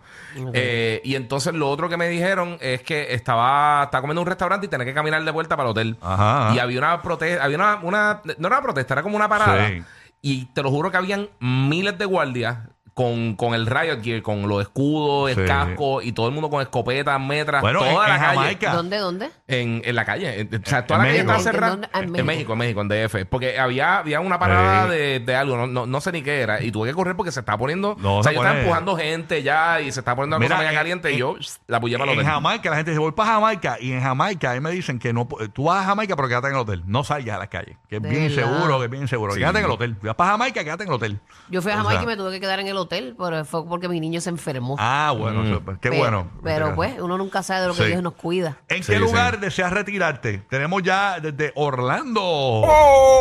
Eh, 0.54 1.02
y 1.04 1.16
entonces 1.16 1.54
lo 1.54 1.69
otro 1.69 1.90
que 1.90 1.98
me 1.98 2.07
dijeron 2.07 2.57
es 2.62 2.81
que 2.84 3.14
estaba, 3.14 3.84
estaba 3.84 4.02
comiendo 4.02 4.22
en 4.22 4.25
un 4.28 4.30
restaurante 4.30 4.68
y 4.68 4.69
tenía 4.69 4.86
que 4.86 4.94
caminar 4.94 5.22
de 5.24 5.31
vuelta 5.31 5.57
para 5.57 5.68
el 5.68 5.72
hotel. 5.72 5.98
Ajá, 6.02 6.46
ajá. 6.48 6.56
Y 6.56 6.60
había 6.60 6.78
una 6.80 7.02
protesta, 7.02 7.44
había 7.44 7.57
una, 7.57 7.80
una, 7.84 8.22
no 8.38 8.48
era 8.48 8.57
una 8.57 8.62
protesta, 8.62 8.94
era 8.94 9.04
como 9.04 9.18
una 9.18 9.28
parada. 9.28 9.68
Sí. 9.68 9.84
Y 10.21 10.45
te 10.53 10.62
lo 10.62 10.69
juro 10.69 10.91
que 10.91 10.97
habían 10.97 11.29
miles 11.39 11.97
de 11.97 12.06
guardias 12.06 12.69
con, 12.94 13.36
con 13.36 13.54
el 13.54 13.66
riot 13.68 14.02
gear, 14.04 14.22
con 14.22 14.48
los 14.48 14.62
escudos, 14.62 15.32
Sí. 15.32 15.40
el 15.40 15.48
casco 15.48 16.02
y 16.02 16.12
todo 16.12 16.28
el 16.28 16.34
mundo 16.34 16.50
con 16.50 16.62
escopetas, 16.62 17.20
metras, 17.20 17.62
Bueno, 17.62 17.80
toda 17.80 17.92
en- 17.92 17.98
la 18.10 18.16
en 18.16 18.22
calle. 18.22 18.36
Jamaica. 18.38 18.74
¿Dónde, 18.74 18.98
dónde? 18.98 19.30
En, 19.48 19.82
en 19.86 19.96
la 19.96 20.06
calle. 20.06 20.42
En- 20.42 20.48
O 20.56 20.66
sea, 20.70 20.86
toda 20.86 21.00
En 21.00 21.04
la 21.04 21.08
calle 21.10 21.24
México. 21.24 21.32
estaba 21.32 21.38
¿En 21.38 21.44
cerrada. 21.44 21.72
dónde? 21.72 21.88
Ah, 21.94 21.98
en 22.00 22.04
en 22.04 22.12
México. 22.12 22.26
México, 22.26 22.52
en 22.54 22.58
México, 22.58 22.82
en 22.82 22.88
DF. 22.90 23.26
Porque 23.30 23.58
había, 23.60 24.00
había 24.00 24.20
una 24.20 24.38
parada 24.40 24.86
Sí. 24.86 24.92
de, 24.92 25.20
de 25.22 25.36
algo, 25.36 25.58
no, 25.58 25.68
no, 25.68 25.86
no 25.86 26.02
sé 26.02 26.12
ni 26.12 26.22
qué 26.22 26.42
era. 26.42 26.62
Y 26.62 26.72
tuve 26.72 26.90
que 26.90 26.94
correr 26.94 27.16
porque 27.16 27.32
se 27.32 27.40
estaba 27.40 27.58
poniendo. 27.58 27.96
No, 28.00 28.18
o 28.18 28.24
sea, 28.24 28.32
se 28.32 28.36
yo 28.36 28.42
estaba 28.42 28.54
pone- 28.56 28.62
empujando 28.64 28.96
gente 28.98 29.44
ya 29.44 29.80
y 29.82 29.92
se 29.92 30.00
estaba 30.02 30.16
poniendo 30.18 30.36
la 30.36 30.40
Mira, 30.40 30.56
cosa 30.56 30.60
media 30.60 30.72
en- 30.72 30.76
caliente 30.78 31.10
y 31.12 31.14
en- 31.14 31.20
yo 31.20 31.36
la 31.68 31.78
apoyé 31.78 31.98
para 31.98 32.12
el 32.12 32.20
En 32.20 32.26
hotel. 32.26 32.34
Jamaica, 32.34 32.70
la 32.70 32.76
gente 32.76 32.92
dice, 32.92 33.00
voy 33.00 33.12
para 33.14 33.32
Jamaica. 33.34 33.78
Y 33.80 33.92
en 33.94 34.02
Jamaica, 34.02 34.52
ahí 34.52 34.60
me 34.60 34.72
dicen 34.72 35.00
que 35.00 35.14
no, 35.14 35.28
pu- 35.28 35.52
tú 35.54 35.64
vas 35.66 35.82
a 35.84 35.86
Jamaica, 35.88 36.16
pero 36.16 36.28
quédate 36.28 36.48
en 36.48 36.54
el 36.56 36.60
hotel. 36.60 36.84
No 36.86 37.04
salgas 37.04 37.36
a 37.38 37.40
la 37.40 37.48
calle. 37.48 37.78
Que 37.88 37.98
es 37.98 38.02
De 38.02 38.10
bien 38.10 38.28
verdad. 38.28 38.44
seguro, 38.54 38.80
que 38.80 38.86
es 38.86 38.92
bien 38.92 39.08
seguro. 39.08 39.34
Sí. 39.34 39.40
Quédate 39.40 39.60
en 39.60 39.66
el 39.66 39.72
hotel. 39.72 39.96
Vas 40.02 40.16
para 40.16 40.32
Jamaica, 40.32 40.64
quédate 40.64 40.84
en 40.84 40.90
el 40.90 40.96
hotel. 40.96 41.20
Yo 41.50 41.62
fui 41.62 41.72
a 41.72 41.76
O 41.76 41.78
Jamaica 41.80 42.02
sea, 42.02 42.04
y 42.04 42.08
me 42.08 42.18
tuve 42.18 42.32
que 42.32 42.40
quedar 42.40 42.60
en 42.60 42.68
el 42.68 42.78
hotel, 42.81 43.16
pero 43.18 43.44
fue 43.45 43.66
porque 43.66 43.88
mi 43.88 44.00
niño 44.00 44.22
se 44.22 44.30
enfermó. 44.30 44.75
Ah, 44.80 45.13
bueno, 45.18 45.44
eso, 45.44 45.62
pues, 45.62 45.78
qué 45.80 45.89
Pero- 45.89 46.01
bueno. 46.01 46.31
Pero 46.44 46.75
pues, 46.75 47.00
uno 47.00 47.18
nunca 47.18 47.42
sabe 47.44 47.62
de 47.62 47.68
lo 47.68 47.74
que 47.74 47.83
Sí. 47.83 47.88
Dios 47.89 48.04
nos 48.04 48.13
cuida. 48.13 48.57
¿En 48.69 48.83
Sí, 48.83 48.92
qué 48.92 48.98
sí. 48.98 49.04
lugar 49.04 49.39
deseas 49.39 49.72
retirarte? 49.72 50.39
Tenemos 50.50 50.83
ya 50.83 51.19
desde 51.19 51.51
Orlando. 51.56 52.63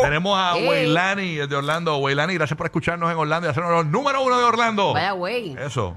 Tenemos 0.03 0.37
a 0.37 0.57
Ey. 0.57 0.67
Weilani 0.67 1.35
desde 1.35 1.55
Orlando. 1.55 1.97
Weilani, 1.97 2.33
gracias 2.35 2.57
por 2.57 2.65
escucharnos 2.67 3.11
en 3.11 3.17
Orlando 3.17 3.47
y 3.47 3.51
hacernos 3.51 3.71
los 3.71 3.85
número 3.85 4.21
uno 4.23 4.37
de 4.37 4.43
Orlando. 4.43 4.93
Vaya 4.93 5.11
güey. 5.11 5.55
Eso. 5.59 5.95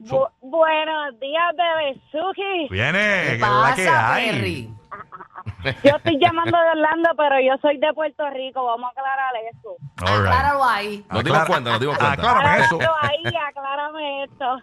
Bu- 0.00 0.28
buenos 0.40 1.20
días, 1.20 1.42
Bebesuki. 1.56 2.68
Viene, 2.70 2.98
¿Qué 3.22 3.28
que 3.28 3.34
es 3.34 3.40
la 3.40 3.72
que 3.76 3.84
pasa, 3.86 4.14
hay. 4.14 4.30
Perry? 4.30 4.70
Yo 5.84 5.96
estoy 5.96 6.18
llamando 6.18 6.56
de 6.58 6.68
Orlando, 6.70 7.10
pero 7.16 7.40
yo 7.40 7.56
soy 7.60 7.76
de 7.78 7.92
Puerto 7.92 8.28
Rico. 8.30 8.64
Vamos 8.64 8.88
a 8.88 9.00
aclarar 9.00 9.32
eso. 9.52 9.76
All 10.02 10.22
right. 10.22 10.32
Acláralo 10.32 10.64
ahí. 10.64 11.04
Nos 11.10 11.24
dimos 11.24 11.44
cuenta, 11.46 11.70
nos 11.70 11.80
dimos 11.80 11.98
cuenta. 11.98 12.12
Aclárame 12.14 12.64
eso. 12.64 12.76
Acláralo 12.76 12.98
ahí, 13.02 13.34
aclárame 13.48 14.24
esto. 14.24 14.56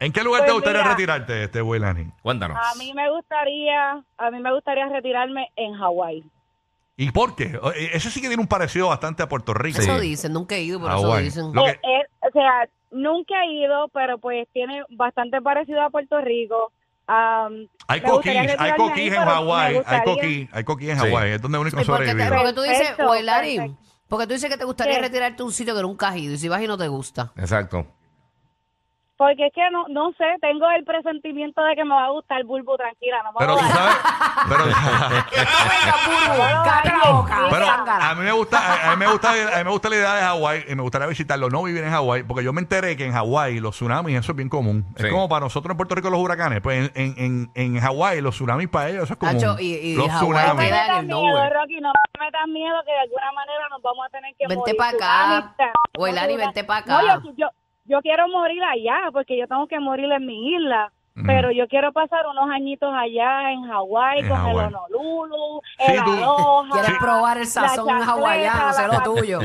¿En 0.00 0.12
qué 0.12 0.22
lugar 0.22 0.42
te 0.42 0.46
Pues 0.46 0.54
gustaría 0.54 0.80
mira. 0.82 0.90
retirarte, 0.90 1.44
este 1.44 1.62
Weilani? 1.62 2.06
Cuéntanos. 2.22 2.56
a 2.56 2.74
mí 2.78 2.92
me 2.94 3.10
gustaría, 3.10 4.02
a 4.18 4.30
mí 4.30 4.38
me 4.40 4.52
gustaría 4.52 4.86
retirarme 4.88 5.48
en 5.56 5.74
Hawái. 5.74 6.24
¿Y 6.96 7.10
por 7.10 7.34
qué? 7.34 7.58
Eh, 7.76 7.90
Ese 7.94 8.10
sí 8.10 8.20
que 8.20 8.28
tiene 8.28 8.40
un 8.40 8.48
parecido 8.48 8.88
bastante 8.88 9.22
a 9.22 9.28
Puerto 9.28 9.52
Rico. 9.52 9.80
Eso 9.80 9.98
dicen, 9.98 10.32
nunca 10.32 10.54
he 10.54 10.62
ido, 10.62 10.80
pero 10.80 10.94
eso 10.96 11.02
Hawái. 11.08 11.24
dicen. 11.24 11.52
Lo 11.52 11.64
que- 11.64 11.70
Eh, 11.70 11.80
eh, 11.82 12.06
o 12.20 12.30
sea, 12.32 12.68
nunca 12.92 13.34
he 13.44 13.52
ido, 13.52 13.88
pero 13.88 14.18
pues 14.18 14.46
tiene 14.52 14.84
bastante 14.90 15.40
parecido 15.42 15.82
a 15.82 15.90
Puerto 15.90 16.20
Rico. 16.20 16.72
Am, 17.06 17.68
Hay 17.88 18.00
coquís, 18.00 18.32
hay 18.58 18.72
coquís 18.76 19.12
en 19.12 19.22
Hawái, 19.22 19.82
hay 19.84 20.02
coquís, 20.04 20.48
hay 20.52 20.64
coquís 20.64 20.88
en 20.90 21.00
Sí. 21.00 21.06
Hawái, 21.06 21.30
es 21.32 21.42
donde 21.42 21.58
único 21.58 21.80
¿Y 21.80 21.84
por 21.84 21.98
qué 21.98 22.04
te- 22.06 22.10
sobrevive. 22.12 22.36
porque 22.36 22.52
tú 22.54 22.62
dices, 22.62 22.78
Perfecto, 22.78 23.10
Weilani, 23.10 23.56
perfecto. 23.56 23.82
porque 24.08 24.26
tú 24.26 24.32
dices 24.32 24.50
que 24.50 24.56
te 24.56 24.64
gustaría 24.64 24.94
¿Qué? 24.96 25.00
retirarte 25.02 25.42
a 25.42 25.46
un 25.46 25.52
sitio 25.52 25.74
que 25.74 25.82
nunca 25.82 26.08
has 26.08 26.16
ido 26.16 26.32
y 26.34 26.38
si 26.38 26.48
vas 26.48 26.62
y 26.62 26.66
no 26.66 26.78
te 26.78 26.88
gusta. 26.88 27.32
Exacto. 27.36 27.86
Porque 29.16 29.46
es 29.46 29.52
que 29.54 29.62
no, 29.70 29.86
no 29.88 30.10
sé, 30.18 30.24
tengo 30.40 30.68
el 30.70 30.84
presentimiento 30.84 31.62
de 31.62 31.76
que 31.76 31.84
me 31.84 31.94
va 31.94 32.06
a 32.06 32.10
gustar 32.10 32.42
Bulbo, 32.44 32.76
tranquila, 32.76 33.22
no 33.22 33.30
me 33.32 33.38
Pero 33.38 33.52
voy 33.54 33.62
tú 33.62 33.68
a 33.68 33.72
sabes, 33.72 33.96
pero, 34.48 34.64
Cállate 36.64 36.88
la 37.04 37.12
boca, 37.12 37.38
pero 37.50 37.66
a 37.68 38.14
mí 38.14 38.22
me 38.24 38.32
gusta, 38.32 38.90
a, 38.90 38.96
mí 38.96 39.04
me 39.04 39.12
gusta, 39.12 39.30
a 39.30 39.58
mí 39.58 39.64
me 39.64 39.70
gusta 39.70 39.88
la 39.88 39.96
idea 39.96 40.14
de 40.14 40.22
Hawái 40.22 40.64
y 40.68 40.74
me 40.74 40.82
gustaría 40.82 41.06
visitarlo, 41.06 41.48
no 41.48 41.62
vivir 41.62 41.84
en 41.84 41.90
Hawái, 41.90 42.24
porque 42.24 42.42
yo 42.44 42.52
me 42.52 42.60
enteré 42.60 42.96
que 42.96 43.06
en 43.06 43.12
Hawái 43.12 43.60
los 43.60 43.76
tsunamis 43.76 44.18
eso 44.18 44.32
es 44.32 44.36
bien 44.36 44.48
común. 44.48 44.84
Es 44.96 45.10
como 45.10 45.28
para 45.28 45.40
nosotros 45.40 45.70
en 45.70 45.76
Puerto 45.76 45.94
Rico 45.94 46.10
los 46.10 46.20
huracanes, 46.20 46.60
pues 46.60 46.90
en, 46.94 47.14
en, 47.16 47.50
en, 47.54 47.74
en 47.76 47.80
Hawái 47.80 48.20
los 48.20 48.34
tsunamis 48.34 48.68
para 48.68 48.88
ellos 48.88 49.04
eso 49.04 49.12
es 49.14 49.18
común. 49.18 49.34
Tacho, 49.38 49.56
y- 49.60 49.74
y 49.74 49.96
los 49.96 50.08
Hawái 50.10 50.48
No 50.48 50.54
me 50.54 50.64
tsunamis. 50.64 50.70
metas 50.72 51.04
miedo. 51.04 51.50
Rocky, 51.50 51.80
no 51.80 51.92
me 52.18 52.26
metas 52.26 52.48
miedo 52.48 52.76
que 52.84 52.92
de 52.92 53.00
alguna 53.00 53.32
manera 53.32 53.68
nos 53.70 53.80
vamos 53.82 54.06
a 54.06 54.08
tener 54.10 54.34
que 54.36 54.46
Vente 54.48 54.56
morir. 54.58 54.76
pa' 54.76 54.90
Tú 54.90 54.96
acá. 54.96 55.26
No, 55.28 55.52
tú- 55.92 56.36
vente 56.36 56.64
pa' 56.64 56.80
No, 56.86 56.96
acá. 56.98 57.20
yo, 57.24 57.32
yo, 57.36 57.48
yo 57.84 58.00
quiero 58.02 58.28
morir 58.28 58.62
allá 58.62 59.10
porque 59.12 59.38
yo 59.38 59.46
tengo 59.46 59.66
que 59.66 59.78
morir 59.80 60.10
en 60.12 60.26
mi 60.26 60.54
isla. 60.54 60.90
Pero 61.26 61.52
yo 61.52 61.68
quiero 61.68 61.92
pasar 61.92 62.26
unos 62.26 62.50
añitos 62.50 62.92
allá 62.92 63.52
en 63.52 63.62
Hawái 63.68 64.26
con 64.26 64.36
Hawái. 64.36 64.66
el 64.66 64.74
Honolulu, 64.74 65.60
Sí, 65.78 65.92
el 65.92 66.02
tú- 66.02 66.12
aloha. 66.12 66.68
Quieres 66.72 66.98
probar 66.98 67.36
el 67.36 67.44
la 67.44 67.48
sazón 67.50 68.02
hawaiano, 68.02 68.72
sé 68.72 68.88
lo 68.88 69.00
tuyo. 69.00 69.38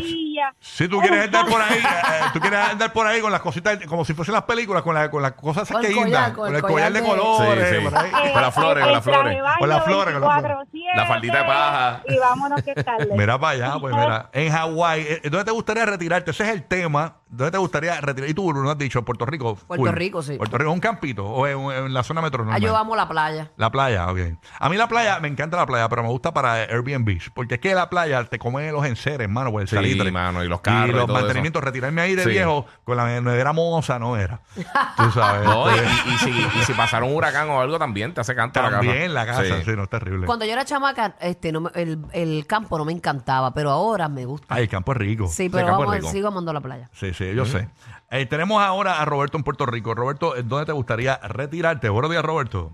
Si 0.59 0.87
tú 0.87 0.99
quieres 0.99 1.25
andar 1.25 1.45
por 1.45 1.61
ahí, 1.61 1.77
eh, 1.77 2.23
tú 2.33 2.39
quieres 2.39 2.59
andar 2.59 2.91
por 2.91 3.05
ahí 3.05 3.21
con 3.21 3.31
las 3.31 3.41
cositas, 3.41 3.77
como 3.85 4.03
si 4.03 4.15
fuesen 4.15 4.33
las 4.33 4.45
películas, 4.45 4.81
con, 4.81 4.95
la, 4.95 5.11
con 5.11 5.21
las 5.21 5.33
cosas 5.33 5.69
esas 5.69 5.79
que 5.79 5.89
guindan, 5.93 6.33
con 6.33 6.47
con 6.47 6.55
el 6.55 6.61
collar 6.63 6.91
de 6.91 7.03
colores. 7.03 7.69
Sí, 7.69 7.75
sí. 7.75 7.83
por 7.87 7.97
ahí. 7.99 8.11
Con 8.33 8.41
las 8.41 8.53
flores, 8.55 8.83
con 8.83 8.93
las 8.93 9.03
flores. 9.03 9.41
Con 9.59 9.69
las 9.69 9.83
flores, 9.83 10.13
con 10.15 10.21
las 10.23 10.39
flores. 10.39 10.57
24/7, 10.73 10.95
La 10.95 11.05
faldita 11.05 11.37
de 11.37 11.43
paja. 11.43 12.01
Y 12.07 12.17
vámonos 12.17 12.63
que 12.63 12.73
tarde. 12.73 13.09
Mira 13.15 13.37
para 13.37 13.53
allá, 13.53 13.79
pues 13.79 13.93
mira. 13.99 14.29
En 14.33 14.51
Hawái, 14.51 15.01
eh, 15.01 15.21
¿dónde 15.29 15.45
te 15.45 15.51
gustaría 15.51 15.85
retirarte? 15.85 16.31
Ese 16.31 16.45
es 16.45 16.49
el 16.49 16.63
tema 16.63 17.17
¿dónde 17.29 17.51
te 17.51 17.57
gustaría 17.57 17.99
retirar? 18.01 18.29
Y 18.29 18.33
tú, 18.33 18.47
Bruno, 18.49 18.69
has 18.71 18.77
dicho 18.77 19.03
Puerto 19.05 19.25
Rico. 19.25 19.55
Puerto 19.55 19.85
full. 19.85 19.93
Rico, 19.95 20.21
sí. 20.21 20.35
Puerto 20.37 20.57
Rico, 20.57 20.71
un 20.71 20.79
campito 20.79 21.25
o 21.25 21.47
en, 21.47 21.59
en 21.85 21.93
la 21.93 22.03
zona 22.03 22.21
metro 22.21 22.45
Ah, 22.49 22.57
yo 22.57 22.75
amo 22.75 22.95
la 22.95 23.07
playa. 23.07 23.51
La 23.57 23.69
playa, 23.71 24.11
ok. 24.11 24.19
A 24.59 24.69
mí 24.69 24.77
la 24.77 24.87
playa, 24.87 25.19
me 25.19 25.27
encanta 25.27 25.57
la 25.57 25.65
playa, 25.65 25.87
pero 25.89 26.03
me 26.03 26.09
gusta 26.09 26.33
para 26.33 26.53
Airbnb. 26.55 27.19
Porque 27.33 27.55
es 27.55 27.59
que 27.61 27.73
la 27.75 27.89
playa 27.89 28.23
te 28.25 28.39
come 28.39 28.71
los 28.71 28.85
enseres, 28.85 29.29
mano, 29.29 29.51
por 29.51 29.61
el 29.61 29.67
Sí, 29.67 29.75
salitre. 29.75 30.11
mano, 30.11 30.43
y 30.43 30.47
los 30.47 30.61
carros 30.61 30.89
y 30.89 30.93
los 30.93 31.05
todo 31.05 31.13
mantenimientos. 31.15 31.63
Retirarme 31.63 32.01
ahí 32.01 32.15
de 32.15 32.23
Sí. 32.23 32.29
viejo 32.29 32.65
con 32.83 32.97
la 32.97 33.05
nevera 33.21 33.53
moza 33.53 33.99
no 33.99 34.17
era. 34.17 34.41
Tú 34.97 35.11
sabes. 35.11 35.43
No, 35.45 35.69
y, 35.69 35.79
Este, 35.79 35.89
y- 36.09 36.13
y 36.13 36.17
si, 36.17 36.29
y 36.59 36.63
si 36.63 36.73
pasara 36.73 37.05
un 37.05 37.15
huracán 37.15 37.49
o 37.49 37.59
algo 37.59 37.77
también, 37.79 38.13
te 38.13 38.21
hace 38.21 38.35
canto 38.35 38.61
la 38.61 38.69
casa. 38.69 38.81
También 38.81 39.13
la 39.13 39.25
casa, 39.25 39.43
sí, 39.43 39.51
Sí. 39.65 39.71
no 39.75 39.83
es 39.83 39.89
terrible. 39.89 40.25
Cuando 40.25 40.45
yo 40.45 40.51
era 40.53 40.65
chamaca, 40.65 41.15
este, 41.19 41.51
no 41.51 41.61
me- 41.61 41.71
el, 41.75 41.99
el 42.13 42.45
campo 42.47 42.77
no 42.77 42.85
me 42.85 42.91
encantaba, 42.91 43.53
pero 43.53 43.69
ahora 43.71 44.07
me 44.09 44.25
gusta. 44.25 44.47
Ay, 44.49 44.63
el 44.63 44.69
campo 44.69 44.91
es 44.93 44.97
rico. 44.97 45.27
Sí, 45.27 45.49
pero 45.49 45.67
vamos, 45.67 45.95
rico. 45.95 46.09
sigo 46.11 46.27
amando 46.29 46.51
la 46.53 46.61
playa. 46.61 46.89
Sí, 46.93 47.13
sí, 47.25 47.35
yo 47.35 47.45
sé. 47.45 47.69
Eh, 48.11 48.25
tenemos 48.25 48.61
ahora 48.61 49.01
a 49.01 49.05
Roberto 49.05 49.37
en 49.37 49.43
Puerto 49.43 49.65
Rico. 49.65 49.93
Roberto, 49.93 50.35
¿en 50.35 50.47
¿dónde 50.49 50.65
te 50.65 50.71
gustaría 50.71 51.17
retirarte? 51.17 51.89
Buenos 51.89 52.09
días, 52.09 52.23
Roberto. 52.23 52.71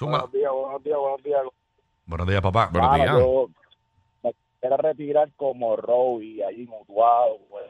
Buenos 0.00 0.32
días, 0.32 0.50
buenos 0.52 0.82
días, 0.82 0.98
buenos 0.98 1.22
días. 1.22 1.42
Buenos 2.06 2.26
días, 2.26 2.40
papá. 2.42 2.70
Buenos 2.72 2.94
días. 2.96 3.18
yo 3.18 3.48
me 4.24 4.32
quisiera 4.32 4.76
retirar 4.76 5.30
como 5.36 5.76
Robbie, 5.76 6.42
allí 6.44 6.66
mutuado. 6.66 7.38
Pues. 7.50 7.64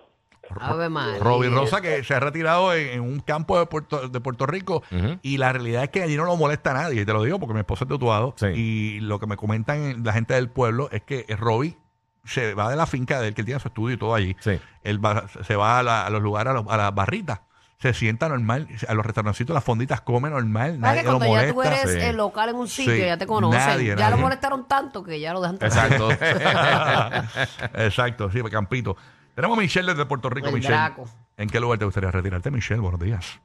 Ave 0.58 0.88
María. 0.88 1.18
Robin 1.18 1.54
Rosa, 1.54 1.80
que 1.80 2.02
se 2.04 2.14
ha 2.14 2.20
retirado 2.20 2.74
en, 2.74 2.88
en 2.88 3.00
un 3.00 3.20
campo 3.20 3.58
de 3.58 3.66
Puerto, 3.66 4.08
de 4.08 4.20
Puerto 4.20 4.46
Rico 4.46 4.82
y 5.22 5.38
la 5.38 5.52
realidad 5.52 5.84
es 5.84 5.90
que 5.90 6.02
allí 6.02 6.16
no 6.16 6.24
lo 6.24 6.36
molesta 6.36 6.70
a 6.70 6.74
nadie. 6.74 7.02
Y 7.02 7.04
te 7.04 7.12
lo 7.12 7.22
digo 7.22 7.38
porque 7.38 7.54
mi 7.54 7.60
esposa 7.60 7.84
es 7.84 7.88
de 7.88 7.94
Utuado 7.94 8.34
Sí. 8.36 8.46
y 8.46 9.00
lo 9.00 9.18
que 9.18 9.26
me 9.26 9.36
comentan 9.36 10.02
la 10.04 10.12
gente 10.12 10.34
del 10.34 10.48
pueblo 10.50 10.88
es 10.90 11.02
que 11.02 11.24
Robbie 11.38 11.76
se 12.24 12.54
va 12.54 12.70
de 12.70 12.76
la 12.76 12.86
finca 12.86 13.20
de 13.20 13.28
él, 13.28 13.34
que 13.34 13.40
él 13.42 13.46
tiene 13.46 13.60
su 13.60 13.68
estudio 13.68 13.94
y 13.96 13.98
todo 13.98 14.14
allí. 14.14 14.36
Sí. 14.40 14.58
Él 14.84 15.04
va- 15.04 15.24
se 15.28 15.56
va 15.56 15.78
a, 15.78 15.82
la- 15.82 16.06
a 16.06 16.10
los 16.10 16.22
lugares, 16.22 16.50
a, 16.50 16.54
los- 16.54 16.66
a 16.68 16.76
las 16.76 16.94
barritas. 16.94 17.40
Se 17.78 17.92
sienta 17.94 18.28
normal, 18.28 18.68
a 18.86 18.94
los 18.94 19.04
restaurancitos, 19.04 19.52
las 19.52 19.64
fonditas 19.64 20.00
come 20.02 20.30
normal, 20.30 20.66
¿Sabes 20.66 20.80
nadie 20.80 21.00
que 21.00 21.06
lo 21.06 21.18
cuando 21.18 21.26
ya 21.26 21.32
molesta. 21.52 21.52
tú 21.54 21.62
eres 21.62 21.90
Sí. 21.92 22.08
el 22.10 22.16
local 22.16 22.48
en 22.50 22.54
un 22.54 22.68
sitio, 22.68 22.94
Sí. 22.94 23.00
ya 23.00 23.16
te 23.16 23.26
conocen. 23.26 23.58
Nadie, 23.58 23.88
ya 23.88 23.96
nadie. 23.96 24.10
lo 24.12 24.18
molestaron 24.18 24.68
tanto 24.68 25.02
que 25.02 25.18
ya 25.18 25.32
lo 25.32 25.40
dejan 25.40 25.58
tranquilo. 25.58 26.12
Exacto. 26.12 27.72
Exacto, 27.74 28.30
sí, 28.30 28.40
Campito. 28.50 28.96
Tenemos 29.34 29.58
a 29.58 29.60
Michelle 29.60 29.90
desde 29.92 30.06
Puerto 30.06 30.30
Rico, 30.30 30.48
El 30.48 30.54
Michelle. 30.54 30.74
Draco. 30.76 31.06
¿En 31.36 31.48
qué 31.48 31.58
lugar 31.58 31.78
te 31.80 31.84
gustaría 31.84 32.10
retirarte, 32.12 32.50
Michelle? 32.52 32.80
Buenos 32.80 33.00
días. 33.00 33.40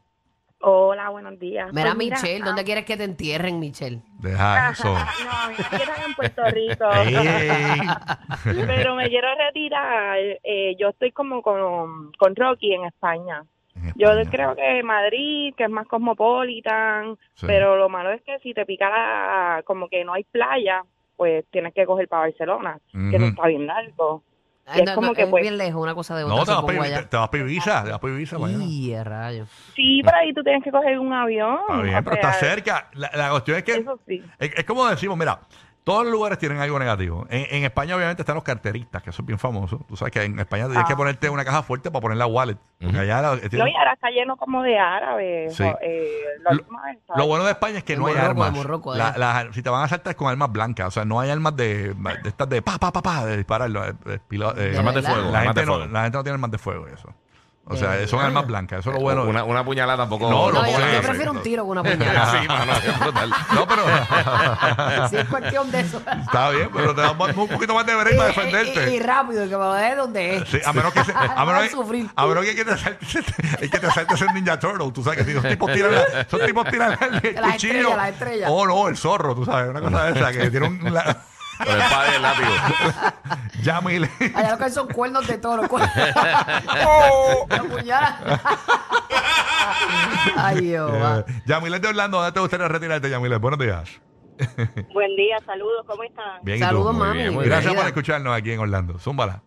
Hola, 1.08 1.22
buenos 1.22 1.40
días. 1.40 1.72
Mira, 1.72 1.94
Pues 1.94 1.98
mira, 1.98 2.18
Michelle, 2.18 2.44
¿dónde 2.44 2.62
ah, 2.64 2.66
quieres 2.66 2.84
que 2.86 2.98
te 2.98 3.06
entierren, 3.06 3.60
Michelle? 3.62 4.02
Deja 4.20 4.72
eso. 4.72 4.94
No, 4.94 4.98
a 4.98 5.48
mí 5.48 5.56
me 5.58 5.78
quedan 5.80 6.02
en 6.06 6.14
Puerto 6.16 6.44
Rico. 6.52 6.92
Ey. 6.92 8.66
Pero 8.68 8.96
me 8.96 9.08
quiero 9.08 9.28
retirar. 9.36 10.18
eh, 10.44 10.76
yo 10.78 10.90
estoy 10.90 11.12
como 11.14 11.42
con, 11.42 12.12
con 12.18 12.36
Rocky 12.36 12.74
en 12.74 12.84
España. 12.84 13.44
En 13.76 13.94
Yo 13.96 14.10
España. 14.12 14.30
creo 14.32 14.56
que 14.58 14.84
Madrid, 14.84 15.54
que 15.56 15.64
es 15.64 15.70
más 15.70 15.88
cosmopolitan, 15.88 17.18
Sí. 17.36 17.46
pero 17.48 17.78
lo 17.78 17.88
malo 17.88 18.12
es 18.12 18.22
que 18.24 18.38
si 18.40 18.54
te 18.54 18.66
pica 18.66 18.90
la- 18.90 19.64
como 19.66 19.88
que 19.88 20.04
no 20.04 20.14
hay 20.14 20.26
playa, 20.26 20.84
pues 21.16 21.46
tienes 21.52 21.74
que 21.74 21.86
coger 21.86 22.10
para 22.10 22.24
Barcelona, 22.24 22.80
que 22.92 22.98
Ujú. 22.98 23.16
eso 23.16 23.26
está 23.28 23.48
bien 23.48 23.66
largo. 23.66 24.24
Ay, 24.70 24.82
es 24.82 24.86
no, 24.86 24.96
como 24.96 25.08
no, 25.08 25.14
que, 25.14 25.24
es 25.24 25.30
pues- 25.30 25.42
bien 25.42 25.58
lejos 25.58 25.82
una 25.82 25.96
cosa 25.96 26.18
de 26.18 26.26
otra. 26.26 26.36
No, 26.36 26.46
te 26.46 26.52
vas, 26.52 26.64
para, 26.64 26.84
allá. 26.84 26.98
te, 27.02 27.06
te 27.08 27.18
vas 27.18 27.30
para 27.30 27.44
Ibiza, 27.44 27.84
te 27.86 27.90
vas 27.92 28.00
para 28.00 28.14
Ibiza 28.14 28.38
mañana. 28.38 28.64
Y 28.66 28.94
a 28.94 29.04
rayo. 29.04 29.46
Sí, 29.76 30.02
pero 30.04 30.18
ahí 30.18 30.34
tú 30.34 30.44
tienes 30.44 30.64
que 30.64 30.72
coger 30.72 31.00
un 31.00 31.14
avión. 31.14 31.58
Está 31.70 31.82
bien, 31.82 32.04
pero 32.04 32.16
está 32.16 32.34
cerca. 32.34 32.90
La, 32.94 33.10
la 33.14 33.30
cuestión 33.30 33.58
es 33.58 33.64
que 33.64 33.76
Eso 33.76 34.00
sí. 34.06 34.22
es, 34.40 34.52
es 34.56 34.64
como 34.66 34.86
decimos, 34.88 35.18
mira, 35.18 35.40
todos 35.88 36.04
los 36.04 36.12
lugares 36.12 36.38
tienen 36.38 36.60
algo 36.60 36.78
negativo. 36.78 37.26
En, 37.30 37.46
en 37.50 37.64
España, 37.64 37.96
obviamente, 37.96 38.22
están 38.22 38.36
los 38.36 38.44
carteristas, 38.44 39.02
que 39.02 39.12
es 39.12 39.26
bien 39.26 39.40
famoso. 39.40 39.86
Tú 39.88 39.96
sabes 39.96 40.12
que 40.12 40.22
en 40.22 40.38
España 40.38 40.66
tienes 40.66 40.84
que 40.86 40.92
Ah. 40.92 40.98
ponerte 40.98 41.30
una 41.30 41.46
caja 41.46 41.64
fuerte 41.64 41.90
para 41.90 42.02
poner 42.02 42.18
la 42.18 42.26
wallet. 42.28 42.58
Porque 42.82 43.00
allá 43.00 43.22
la- 43.22 43.36
No, 43.38 43.68
y 43.68 43.74
ahora 43.74 43.94
está 43.94 44.10
lleno 44.10 44.36
como 44.36 44.62
de 44.64 44.78
árabes. 44.78 45.56
Sí. 45.56 45.64
eh, 45.82 46.10
Lo- 47.16 47.26
bueno 47.28 47.46
de 47.46 47.52
España 47.52 47.78
es 47.78 47.84
que 47.86 47.96
no 47.96 48.08
hay 48.08 48.16
armas. 48.18 48.54
La- 48.98 49.08
allá. 49.08 49.18
las- 49.18 49.56
si 49.56 49.62
te 49.64 49.70
van 49.70 49.84
a 49.84 49.88
saltar 49.88 50.12
es 50.12 50.18
con 50.18 50.28
armas 50.28 50.52
blancas, 50.52 50.88
o 50.90 50.92
sea, 50.92 51.06
no 51.06 51.20
hay 51.22 51.30
armas 51.30 51.56
de, 51.56 51.94
de 51.94 52.30
estas 52.30 52.50
de 52.50 52.62
pa, 52.62 52.78
pa, 52.78 52.92
pa, 52.92 53.02
pa, 53.02 53.26
de 53.26 53.38
dispararlo. 53.38 53.86
eh, 53.86 53.94
eh, 54.08 54.20
eh, 54.30 54.38
¿De 54.72 54.78
Armas 54.78 54.94
de 54.96 55.02
fuego. 55.04 55.32
la, 55.32 55.40
armas 55.40 55.44
gente 55.56 55.60
de 55.62 55.66
no, 55.66 55.88
la 55.88 56.04
gente 56.04 56.18
no 56.18 56.24
tiene 56.24 56.34
armas 56.36 56.52
de 56.52 56.58
fuego 56.58 56.86
y 56.90 56.94
eso. 56.94 57.14
O 57.70 57.74
¿De 57.74 57.80
sea, 57.80 57.90
son 58.08 58.20
verdad? 58.20 58.26
armas 58.28 58.48
blancas, 58.48 58.80
eso 58.80 58.90
es 58.92 58.96
lo 58.96 59.02
bueno. 59.02 59.24
Una, 59.26 59.44
una 59.44 59.64
puñalada 59.66 59.98
tampoco. 59.98 60.30
No, 60.30 60.52
No, 60.52 60.62
no, 60.62 60.70
yo, 60.72 61.02
prefiero 61.02 61.32
un 61.34 61.42
tiro 61.44 61.66
que 61.66 61.70
una 61.72 61.84
puñalada. 61.84 62.42
sí, 62.42 62.48
mano, 62.48 62.72
es 62.74 63.00
brutal. 63.00 63.30
No, 63.54 63.68
pero 63.68 63.84
si 65.10 65.16
es 65.18 65.26
cuestión 65.28 65.72
de 65.72 65.80
eso. 65.82 66.02
está 66.22 66.50
bien, 66.52 66.70
pero 66.74 66.96
te 66.96 67.02
damos 67.02 67.36
un 67.36 67.48
poquito 67.50 67.74
más 67.76 67.86
de 67.86 67.96
break 67.96 68.16
para 68.18 68.30
Y- 68.30 68.32
y, 68.32 68.50
y 68.50 68.52
defenderte. 68.54 69.00
rápido, 69.06 69.42
que 69.44 69.50
me 69.50 69.58
lo 69.58 69.74
deje 69.74 69.96
donde 69.96 70.36
es. 70.38 70.50
Sí, 70.50 70.60
a 70.66 70.72
menos 70.74 70.94
que 70.94 71.04
se, 71.04 71.14
a 71.14 71.46
menos 71.46 71.64
que, 71.64 71.70
sufrir. 71.72 72.10
a 72.16 72.26
menos 72.26 72.46
que, 72.46 72.56
que 72.56 72.64
te 72.66 72.78
salte, 72.78 73.06
es 73.62 73.70
que 73.72 73.80
te 73.80 73.92
saltes 73.92 74.22
el 74.22 74.34
Ninja 74.34 74.58
Turtle, 74.60 74.92
tú 74.94 75.04
sabes 75.04 75.20
que 75.20 75.26
si 75.26 75.32
esos 75.32 75.44
tipos 75.50 75.72
tiran, 75.74 75.92
la- 75.94 76.22
esos 76.22 76.46
tipos 76.46 76.70
tiran 76.70 76.98
el 77.02 77.36
Las 77.36 77.52
cuchillo. 77.54 77.74
estrellas, 77.74 77.98
las 77.98 78.10
estrellas. 78.10 78.50
Oh, 78.52 78.66
no, 78.66 78.88
el 78.88 78.96
zorro, 78.98 79.36
tú 79.36 79.44
sabes, 79.44 79.70
una 79.70 79.82
cosa 79.82 80.06
de 80.06 80.20
esa 80.20 80.32
que 80.32 80.50
tiene 80.50 80.68
un 80.68 80.94
la, 80.94 81.18
Con 81.58 81.68
el 81.76 81.90
padre 81.90 82.12
y 82.12 82.16
el 82.16 82.22
látigo. 82.22 82.50
Yamile. 83.64 84.10
Allá 84.36 84.52
lo 84.52 84.58
que 84.58 84.64
hay 84.66 84.72
son 84.72 84.88
cuernos 84.88 85.28
de 85.28 85.38
toro. 85.38 85.64
cuer- 85.70 85.90
¡Oh! 86.86 87.46
La 87.50 87.64
puñalada. 87.64 88.42
Ay, 90.38 90.62
Dios. 90.62 90.92
va. 90.92 91.26
Yamile 91.46 91.80
de 91.80 91.88
Orlando, 91.88 92.18
¿dónde 92.18 92.32
te 92.34 92.40
gustaría 92.40 92.68
retirarte, 92.68 93.10
Yamile? 93.10 93.38
Buenos 93.38 93.60
días. 93.60 94.02
Buen 94.94 95.16
día, 95.16 95.38
saludos, 95.46 95.84
¿cómo 95.88 96.04
están? 96.04 96.40
Bien, 96.44 96.58
¿y 96.58 96.60
tú? 96.62 96.66
Saludos, 96.68 96.94
Muy 96.96 97.08
mami. 97.08 97.18
bien, 97.20 97.34
muy 97.34 97.46
Gracias 97.46 97.66
bienvenida. 97.74 97.82
por 97.82 97.88
escucharnos 97.88 98.38
aquí 98.38 98.52
en 98.52 98.60
Orlando. 98.60 99.00
Zúmbala. 99.00 99.42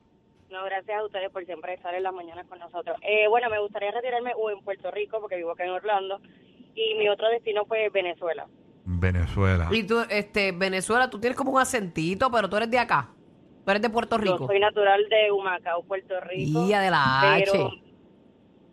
No, 0.51 0.65
gracias 0.65 0.99
a 0.99 1.05
ustedes 1.05 1.31
por 1.31 1.45
siempre 1.47 1.75
estar 1.75 1.95
en 1.95 2.03
las 2.03 2.13
mañanas 2.13 2.45
con 2.49 2.59
nosotros. 2.59 2.97
Eh, 3.03 3.29
bueno, 3.29 3.49
me 3.51 3.61
gustaría 3.61 3.93
retirarme 3.93 4.33
o 4.37 4.51
en 4.51 4.61
Puerto 4.65 4.91
Rico, 4.91 5.21
porque 5.21 5.37
vivo 5.37 5.53
acá 5.53 5.63
en 5.65 5.71
Orlando, 5.71 6.21
y 6.75 6.95
mi 6.99 7.09
otro 7.09 7.29
destino 7.29 7.65
fue 7.67 7.89
Venezuela. 7.91 8.47
Venezuela. 8.85 9.69
Y 9.71 9.85
tú, 9.85 10.01
este, 10.09 10.53
Venezuela, 10.53 11.09
tú 11.11 11.21
tienes 11.21 11.37
como 11.37 11.53
un 11.53 11.61
acentito, 11.61 12.31
pero 12.31 12.49
tú 12.49 12.57
eres 12.57 12.71
de 12.71 12.79
acá. 12.79 13.09
Tú 13.65 13.71
eres 13.71 13.83
de 13.83 13.91
Puerto 13.91 14.17
Yo 14.19 14.23
Rico. 14.33 14.47
soy 14.47 14.59
natural 14.61 15.01
de 15.09 15.31
Humacao, 15.31 15.83
Puerto 15.85 16.15
Rico. 16.21 16.65
Día 16.65 16.81
de 16.81 16.91
la 16.91 17.35
pero, 17.39 17.53
H. 17.67 17.83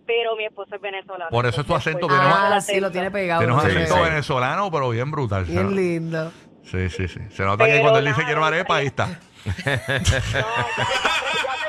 pero 0.06 0.36
mi 0.38 0.46
esposo 0.46 0.76
es 0.76 0.82
venezolano. 0.82 1.30
Por 1.30 1.46
eso 1.46 1.62
es 1.62 1.68
tu 1.68 1.76
acento, 1.76 2.08
pues, 2.08 2.20
tiene 2.20 2.34
Ah, 2.34 2.54
el 2.56 2.62
sí, 2.62 2.80
lo 2.80 2.90
tiene 2.92 3.12
pegado. 3.12 3.42
Tienes 3.42 3.56
un 3.58 3.62
Sí, 3.70 3.76
acento 3.78 3.96
sí. 3.96 4.02
venezolano, 4.02 4.72
pero 4.72 4.90
bien 4.90 5.12
brutal. 5.12 5.46
Bien 5.46 5.76
lindo. 5.76 6.32
Sí, 6.64 6.90
sí, 6.90 7.08
sí. 7.08 7.20
Se 7.30 7.44
nota 7.44 7.66
que 7.66 7.80
cuando 7.82 8.00
él 8.00 8.06
dice 8.06 8.24
quiero 8.26 8.44
arepa, 8.44 8.78
ahí 8.78 8.88
está. 8.88 9.20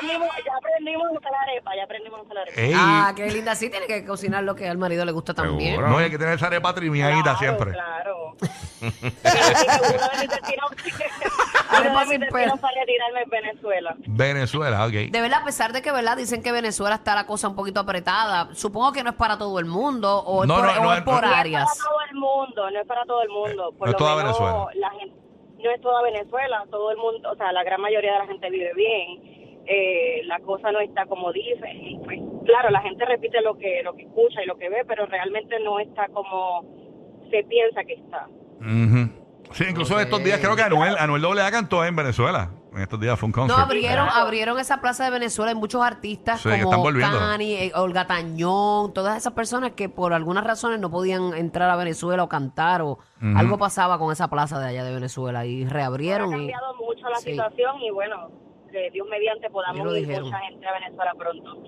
No, 0.01 0.15
ya, 0.15 0.15
aprendimos, 0.17 0.29
ya 0.45 0.55
aprendimos 0.57 1.07
a 1.07 1.11
usar 1.11 1.31
la 1.31 1.41
arepa, 1.41 1.75
ya 1.75 1.83
aprendimos 1.83 2.19
a 2.19 2.23
usar 2.23 2.35
la 2.35 2.41
arepa. 2.41 2.61
Ey. 2.61 2.73
Ah, 2.75 3.13
qué 3.15 3.29
linda. 3.31 3.53
Sí, 3.55 3.69
tiene 3.69 3.85
que 3.85 4.05
cocinar 4.05 4.43
lo 4.43 4.55
que 4.55 4.67
al 4.67 4.77
marido 4.77 5.03
le 5.05 5.11
gusta 5.11 5.33
también. 5.33 5.71
Seguro. 5.71 5.89
No, 5.89 5.97
hay 5.97 6.09
que 6.09 6.17
tener 6.17 6.35
esa 6.35 6.47
arepa 6.47 6.73
trimiadita 6.73 7.21
Claro, 7.23 7.37
siempre. 7.37 7.71
Claro. 7.73 8.15
Sin 12.07 12.21
pelo. 12.21 12.57
para 12.57 12.79
retirarme 12.79 13.21
en 13.23 13.29
Venezuela. 13.29 13.95
Venezuela, 14.07 14.85
ok. 14.85 14.91
De 15.11 15.21
verdad, 15.21 15.41
a 15.41 15.45
pesar 15.45 15.73
de 15.73 15.81
que, 15.81 15.91
¿verdad? 15.91 16.17
Dicen 16.17 16.41
que 16.41 16.51
Venezuela 16.51 16.95
está 16.95 17.15
la 17.15 17.25
cosa 17.25 17.47
un 17.47 17.55
poquito 17.55 17.79
apretada. 17.79 18.53
Supongo 18.53 18.91
que 18.91 19.03
no 19.03 19.11
es 19.11 19.15
para 19.15 19.37
todo 19.37 19.59
el 19.59 19.65
mundo 19.65 20.19
o 20.19 20.43
es 20.43 20.47
No, 20.47 20.55
por, 20.55 20.65
no, 20.65 20.71
o 20.71 20.83
no, 20.83 20.93
es 20.93 20.99
no. 20.99 21.05
por 21.05 21.21
No 21.23 21.29
es 21.31 21.35
áreas. 21.37 21.65
para 21.77 21.89
todo 21.89 21.99
el 22.09 22.15
mundo, 22.15 22.71
no 22.71 22.79
es 22.79 22.87
para 22.87 23.05
todo 23.05 23.21
el 23.21 23.29
mundo. 23.29 23.71
Por 23.77 23.87
no 23.87 23.93
es 23.93 23.93
lo 23.93 23.97
toda 23.97 24.15
menos 24.15 24.39
Venezuela. 24.39 24.67
La 24.75 24.89
gente, 24.91 25.15
no 25.63 25.71
es 25.71 25.81
toda 25.81 26.01
Venezuela, 26.03 26.63
todo 26.71 26.91
el 26.91 26.97
mundo, 26.97 27.31
o 27.31 27.35
sea, 27.35 27.51
la 27.51 27.63
gran 27.63 27.81
mayoría 27.81 28.13
de 28.13 28.19
la 28.19 28.27
gente 28.27 28.49
vive 28.49 28.73
bien. 28.75 29.61
Eh, 29.71 30.21
la 30.25 30.39
cosa 30.39 30.71
no 30.71 30.79
está 30.79 31.05
como 31.05 31.31
dice. 31.31 31.69
Y 31.73 31.99
pues, 32.03 32.19
claro, 32.45 32.69
la 32.71 32.81
gente 32.81 33.05
repite 33.05 33.41
lo 33.41 33.55
que 33.57 33.83
lo 33.83 33.93
que 33.93 34.03
escucha 34.03 34.41
y 34.41 34.47
lo 34.47 34.57
que 34.57 34.69
ve, 34.69 34.83
pero 34.87 35.05
realmente 35.05 35.59
no 35.59 35.79
está 35.79 36.07
como 36.07 36.63
se 37.29 37.43
piensa 37.43 37.83
que 37.83 37.93
está. 37.93 38.27
Ujú. 38.59 39.09
Sí, 39.51 39.63
incluso 39.67 39.95
en 39.99 40.05
estos 40.05 40.23
días 40.23 40.39
creo 40.39 40.55
que 40.55 40.61
Anuel, 40.61 40.95
Anuel 40.99 41.39
AA 41.39 41.49
cantó 41.51 41.83
en 41.83 41.95
Venezuela. 41.95 42.51
En 42.71 42.81
estos 42.83 42.99
días 42.99 43.17
fue 43.17 43.25
un 43.27 43.31
No, 43.31 43.37
concert. 43.47 43.59
abrieron, 43.61 44.07
abrieron 44.07 44.59
esa 44.59 44.79
plaza 44.79 45.03
de 45.05 45.09
Venezuela. 45.09 45.49
Hay 45.49 45.55
muchos 45.57 45.81
artistas 45.83 46.39
Sí, 46.39 46.49
que 46.49 46.53
están 46.55 46.69
como 46.69 46.83
volviendo. 46.83 47.17
Cani, 47.17 47.53
eh, 47.55 47.71
Olga 47.73 48.05
Tañón, 48.05 48.93
todas 48.93 49.17
esas 49.17 49.33
personas 49.33 49.71
que 49.71 49.89
por 49.89 50.13
algunas 50.13 50.43
razones 50.43 50.79
no 50.79 50.91
podían 50.91 51.33
entrar 51.33 51.67
a 51.71 51.75
Venezuela 51.75 52.21
o 52.23 52.29
cantar 52.29 52.83
o 52.83 52.99
algo 53.35 53.57
pasaba 53.57 53.97
con 53.97 54.11
esa 54.11 54.27
plaza 54.29 54.59
de 54.59 54.67
allá 54.67 54.83
de 54.83 54.93
Venezuela 54.93 55.47
y 55.47 55.63
Ha 55.65 55.69
reabrieron. 55.69 56.29
y- 56.29 56.33
cambiado 56.33 56.75
mucho 56.75 57.09
la 57.09 57.17
Sí. 57.17 57.31
situación 57.31 57.81
y 57.81 57.89
bueno, 57.89 58.29
que 58.71 58.91
Dios 58.93 59.07
mediante 59.09 59.49
podamos 59.49 59.87
ir 59.95 60.01
dijeron. 60.05 60.25
mucha 60.25 60.37
gente 60.41 60.67
a 60.67 60.73
Venezuela 60.73 61.11
pronto. 61.17 61.63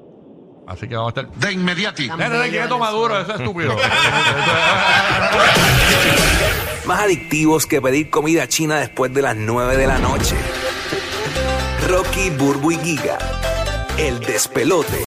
Así 0.68 0.88
que 0.88 0.96
vamos 0.96 1.18
a 1.18 1.22
estar. 1.22 1.36
De 1.36 1.52
inmediati. 1.52 2.08
Tan 2.10 2.20
Nene, 2.20 2.38
bello 2.38 2.52
quieto 2.60 2.78
Maduro, 2.78 3.20
eso 3.20 3.34
es 3.34 3.40
estúpido. 3.40 3.76
Más 6.86 7.02
adictivos 7.02 7.68
que 7.68 7.82
pedir 7.82 8.10
comida 8.10 8.48
china 8.48 8.80
después 8.80 9.14
de 9.14 9.22
las 9.22 9.36
9 9.36 9.78
de 9.78 9.88
la 9.88 10.00
noche. 10.00 10.36
Rocky, 11.88 12.32
Burbu 12.32 12.72
y 12.72 12.78
Giga. 12.78 13.18
El 13.98 14.20
despelote. 14.20 15.00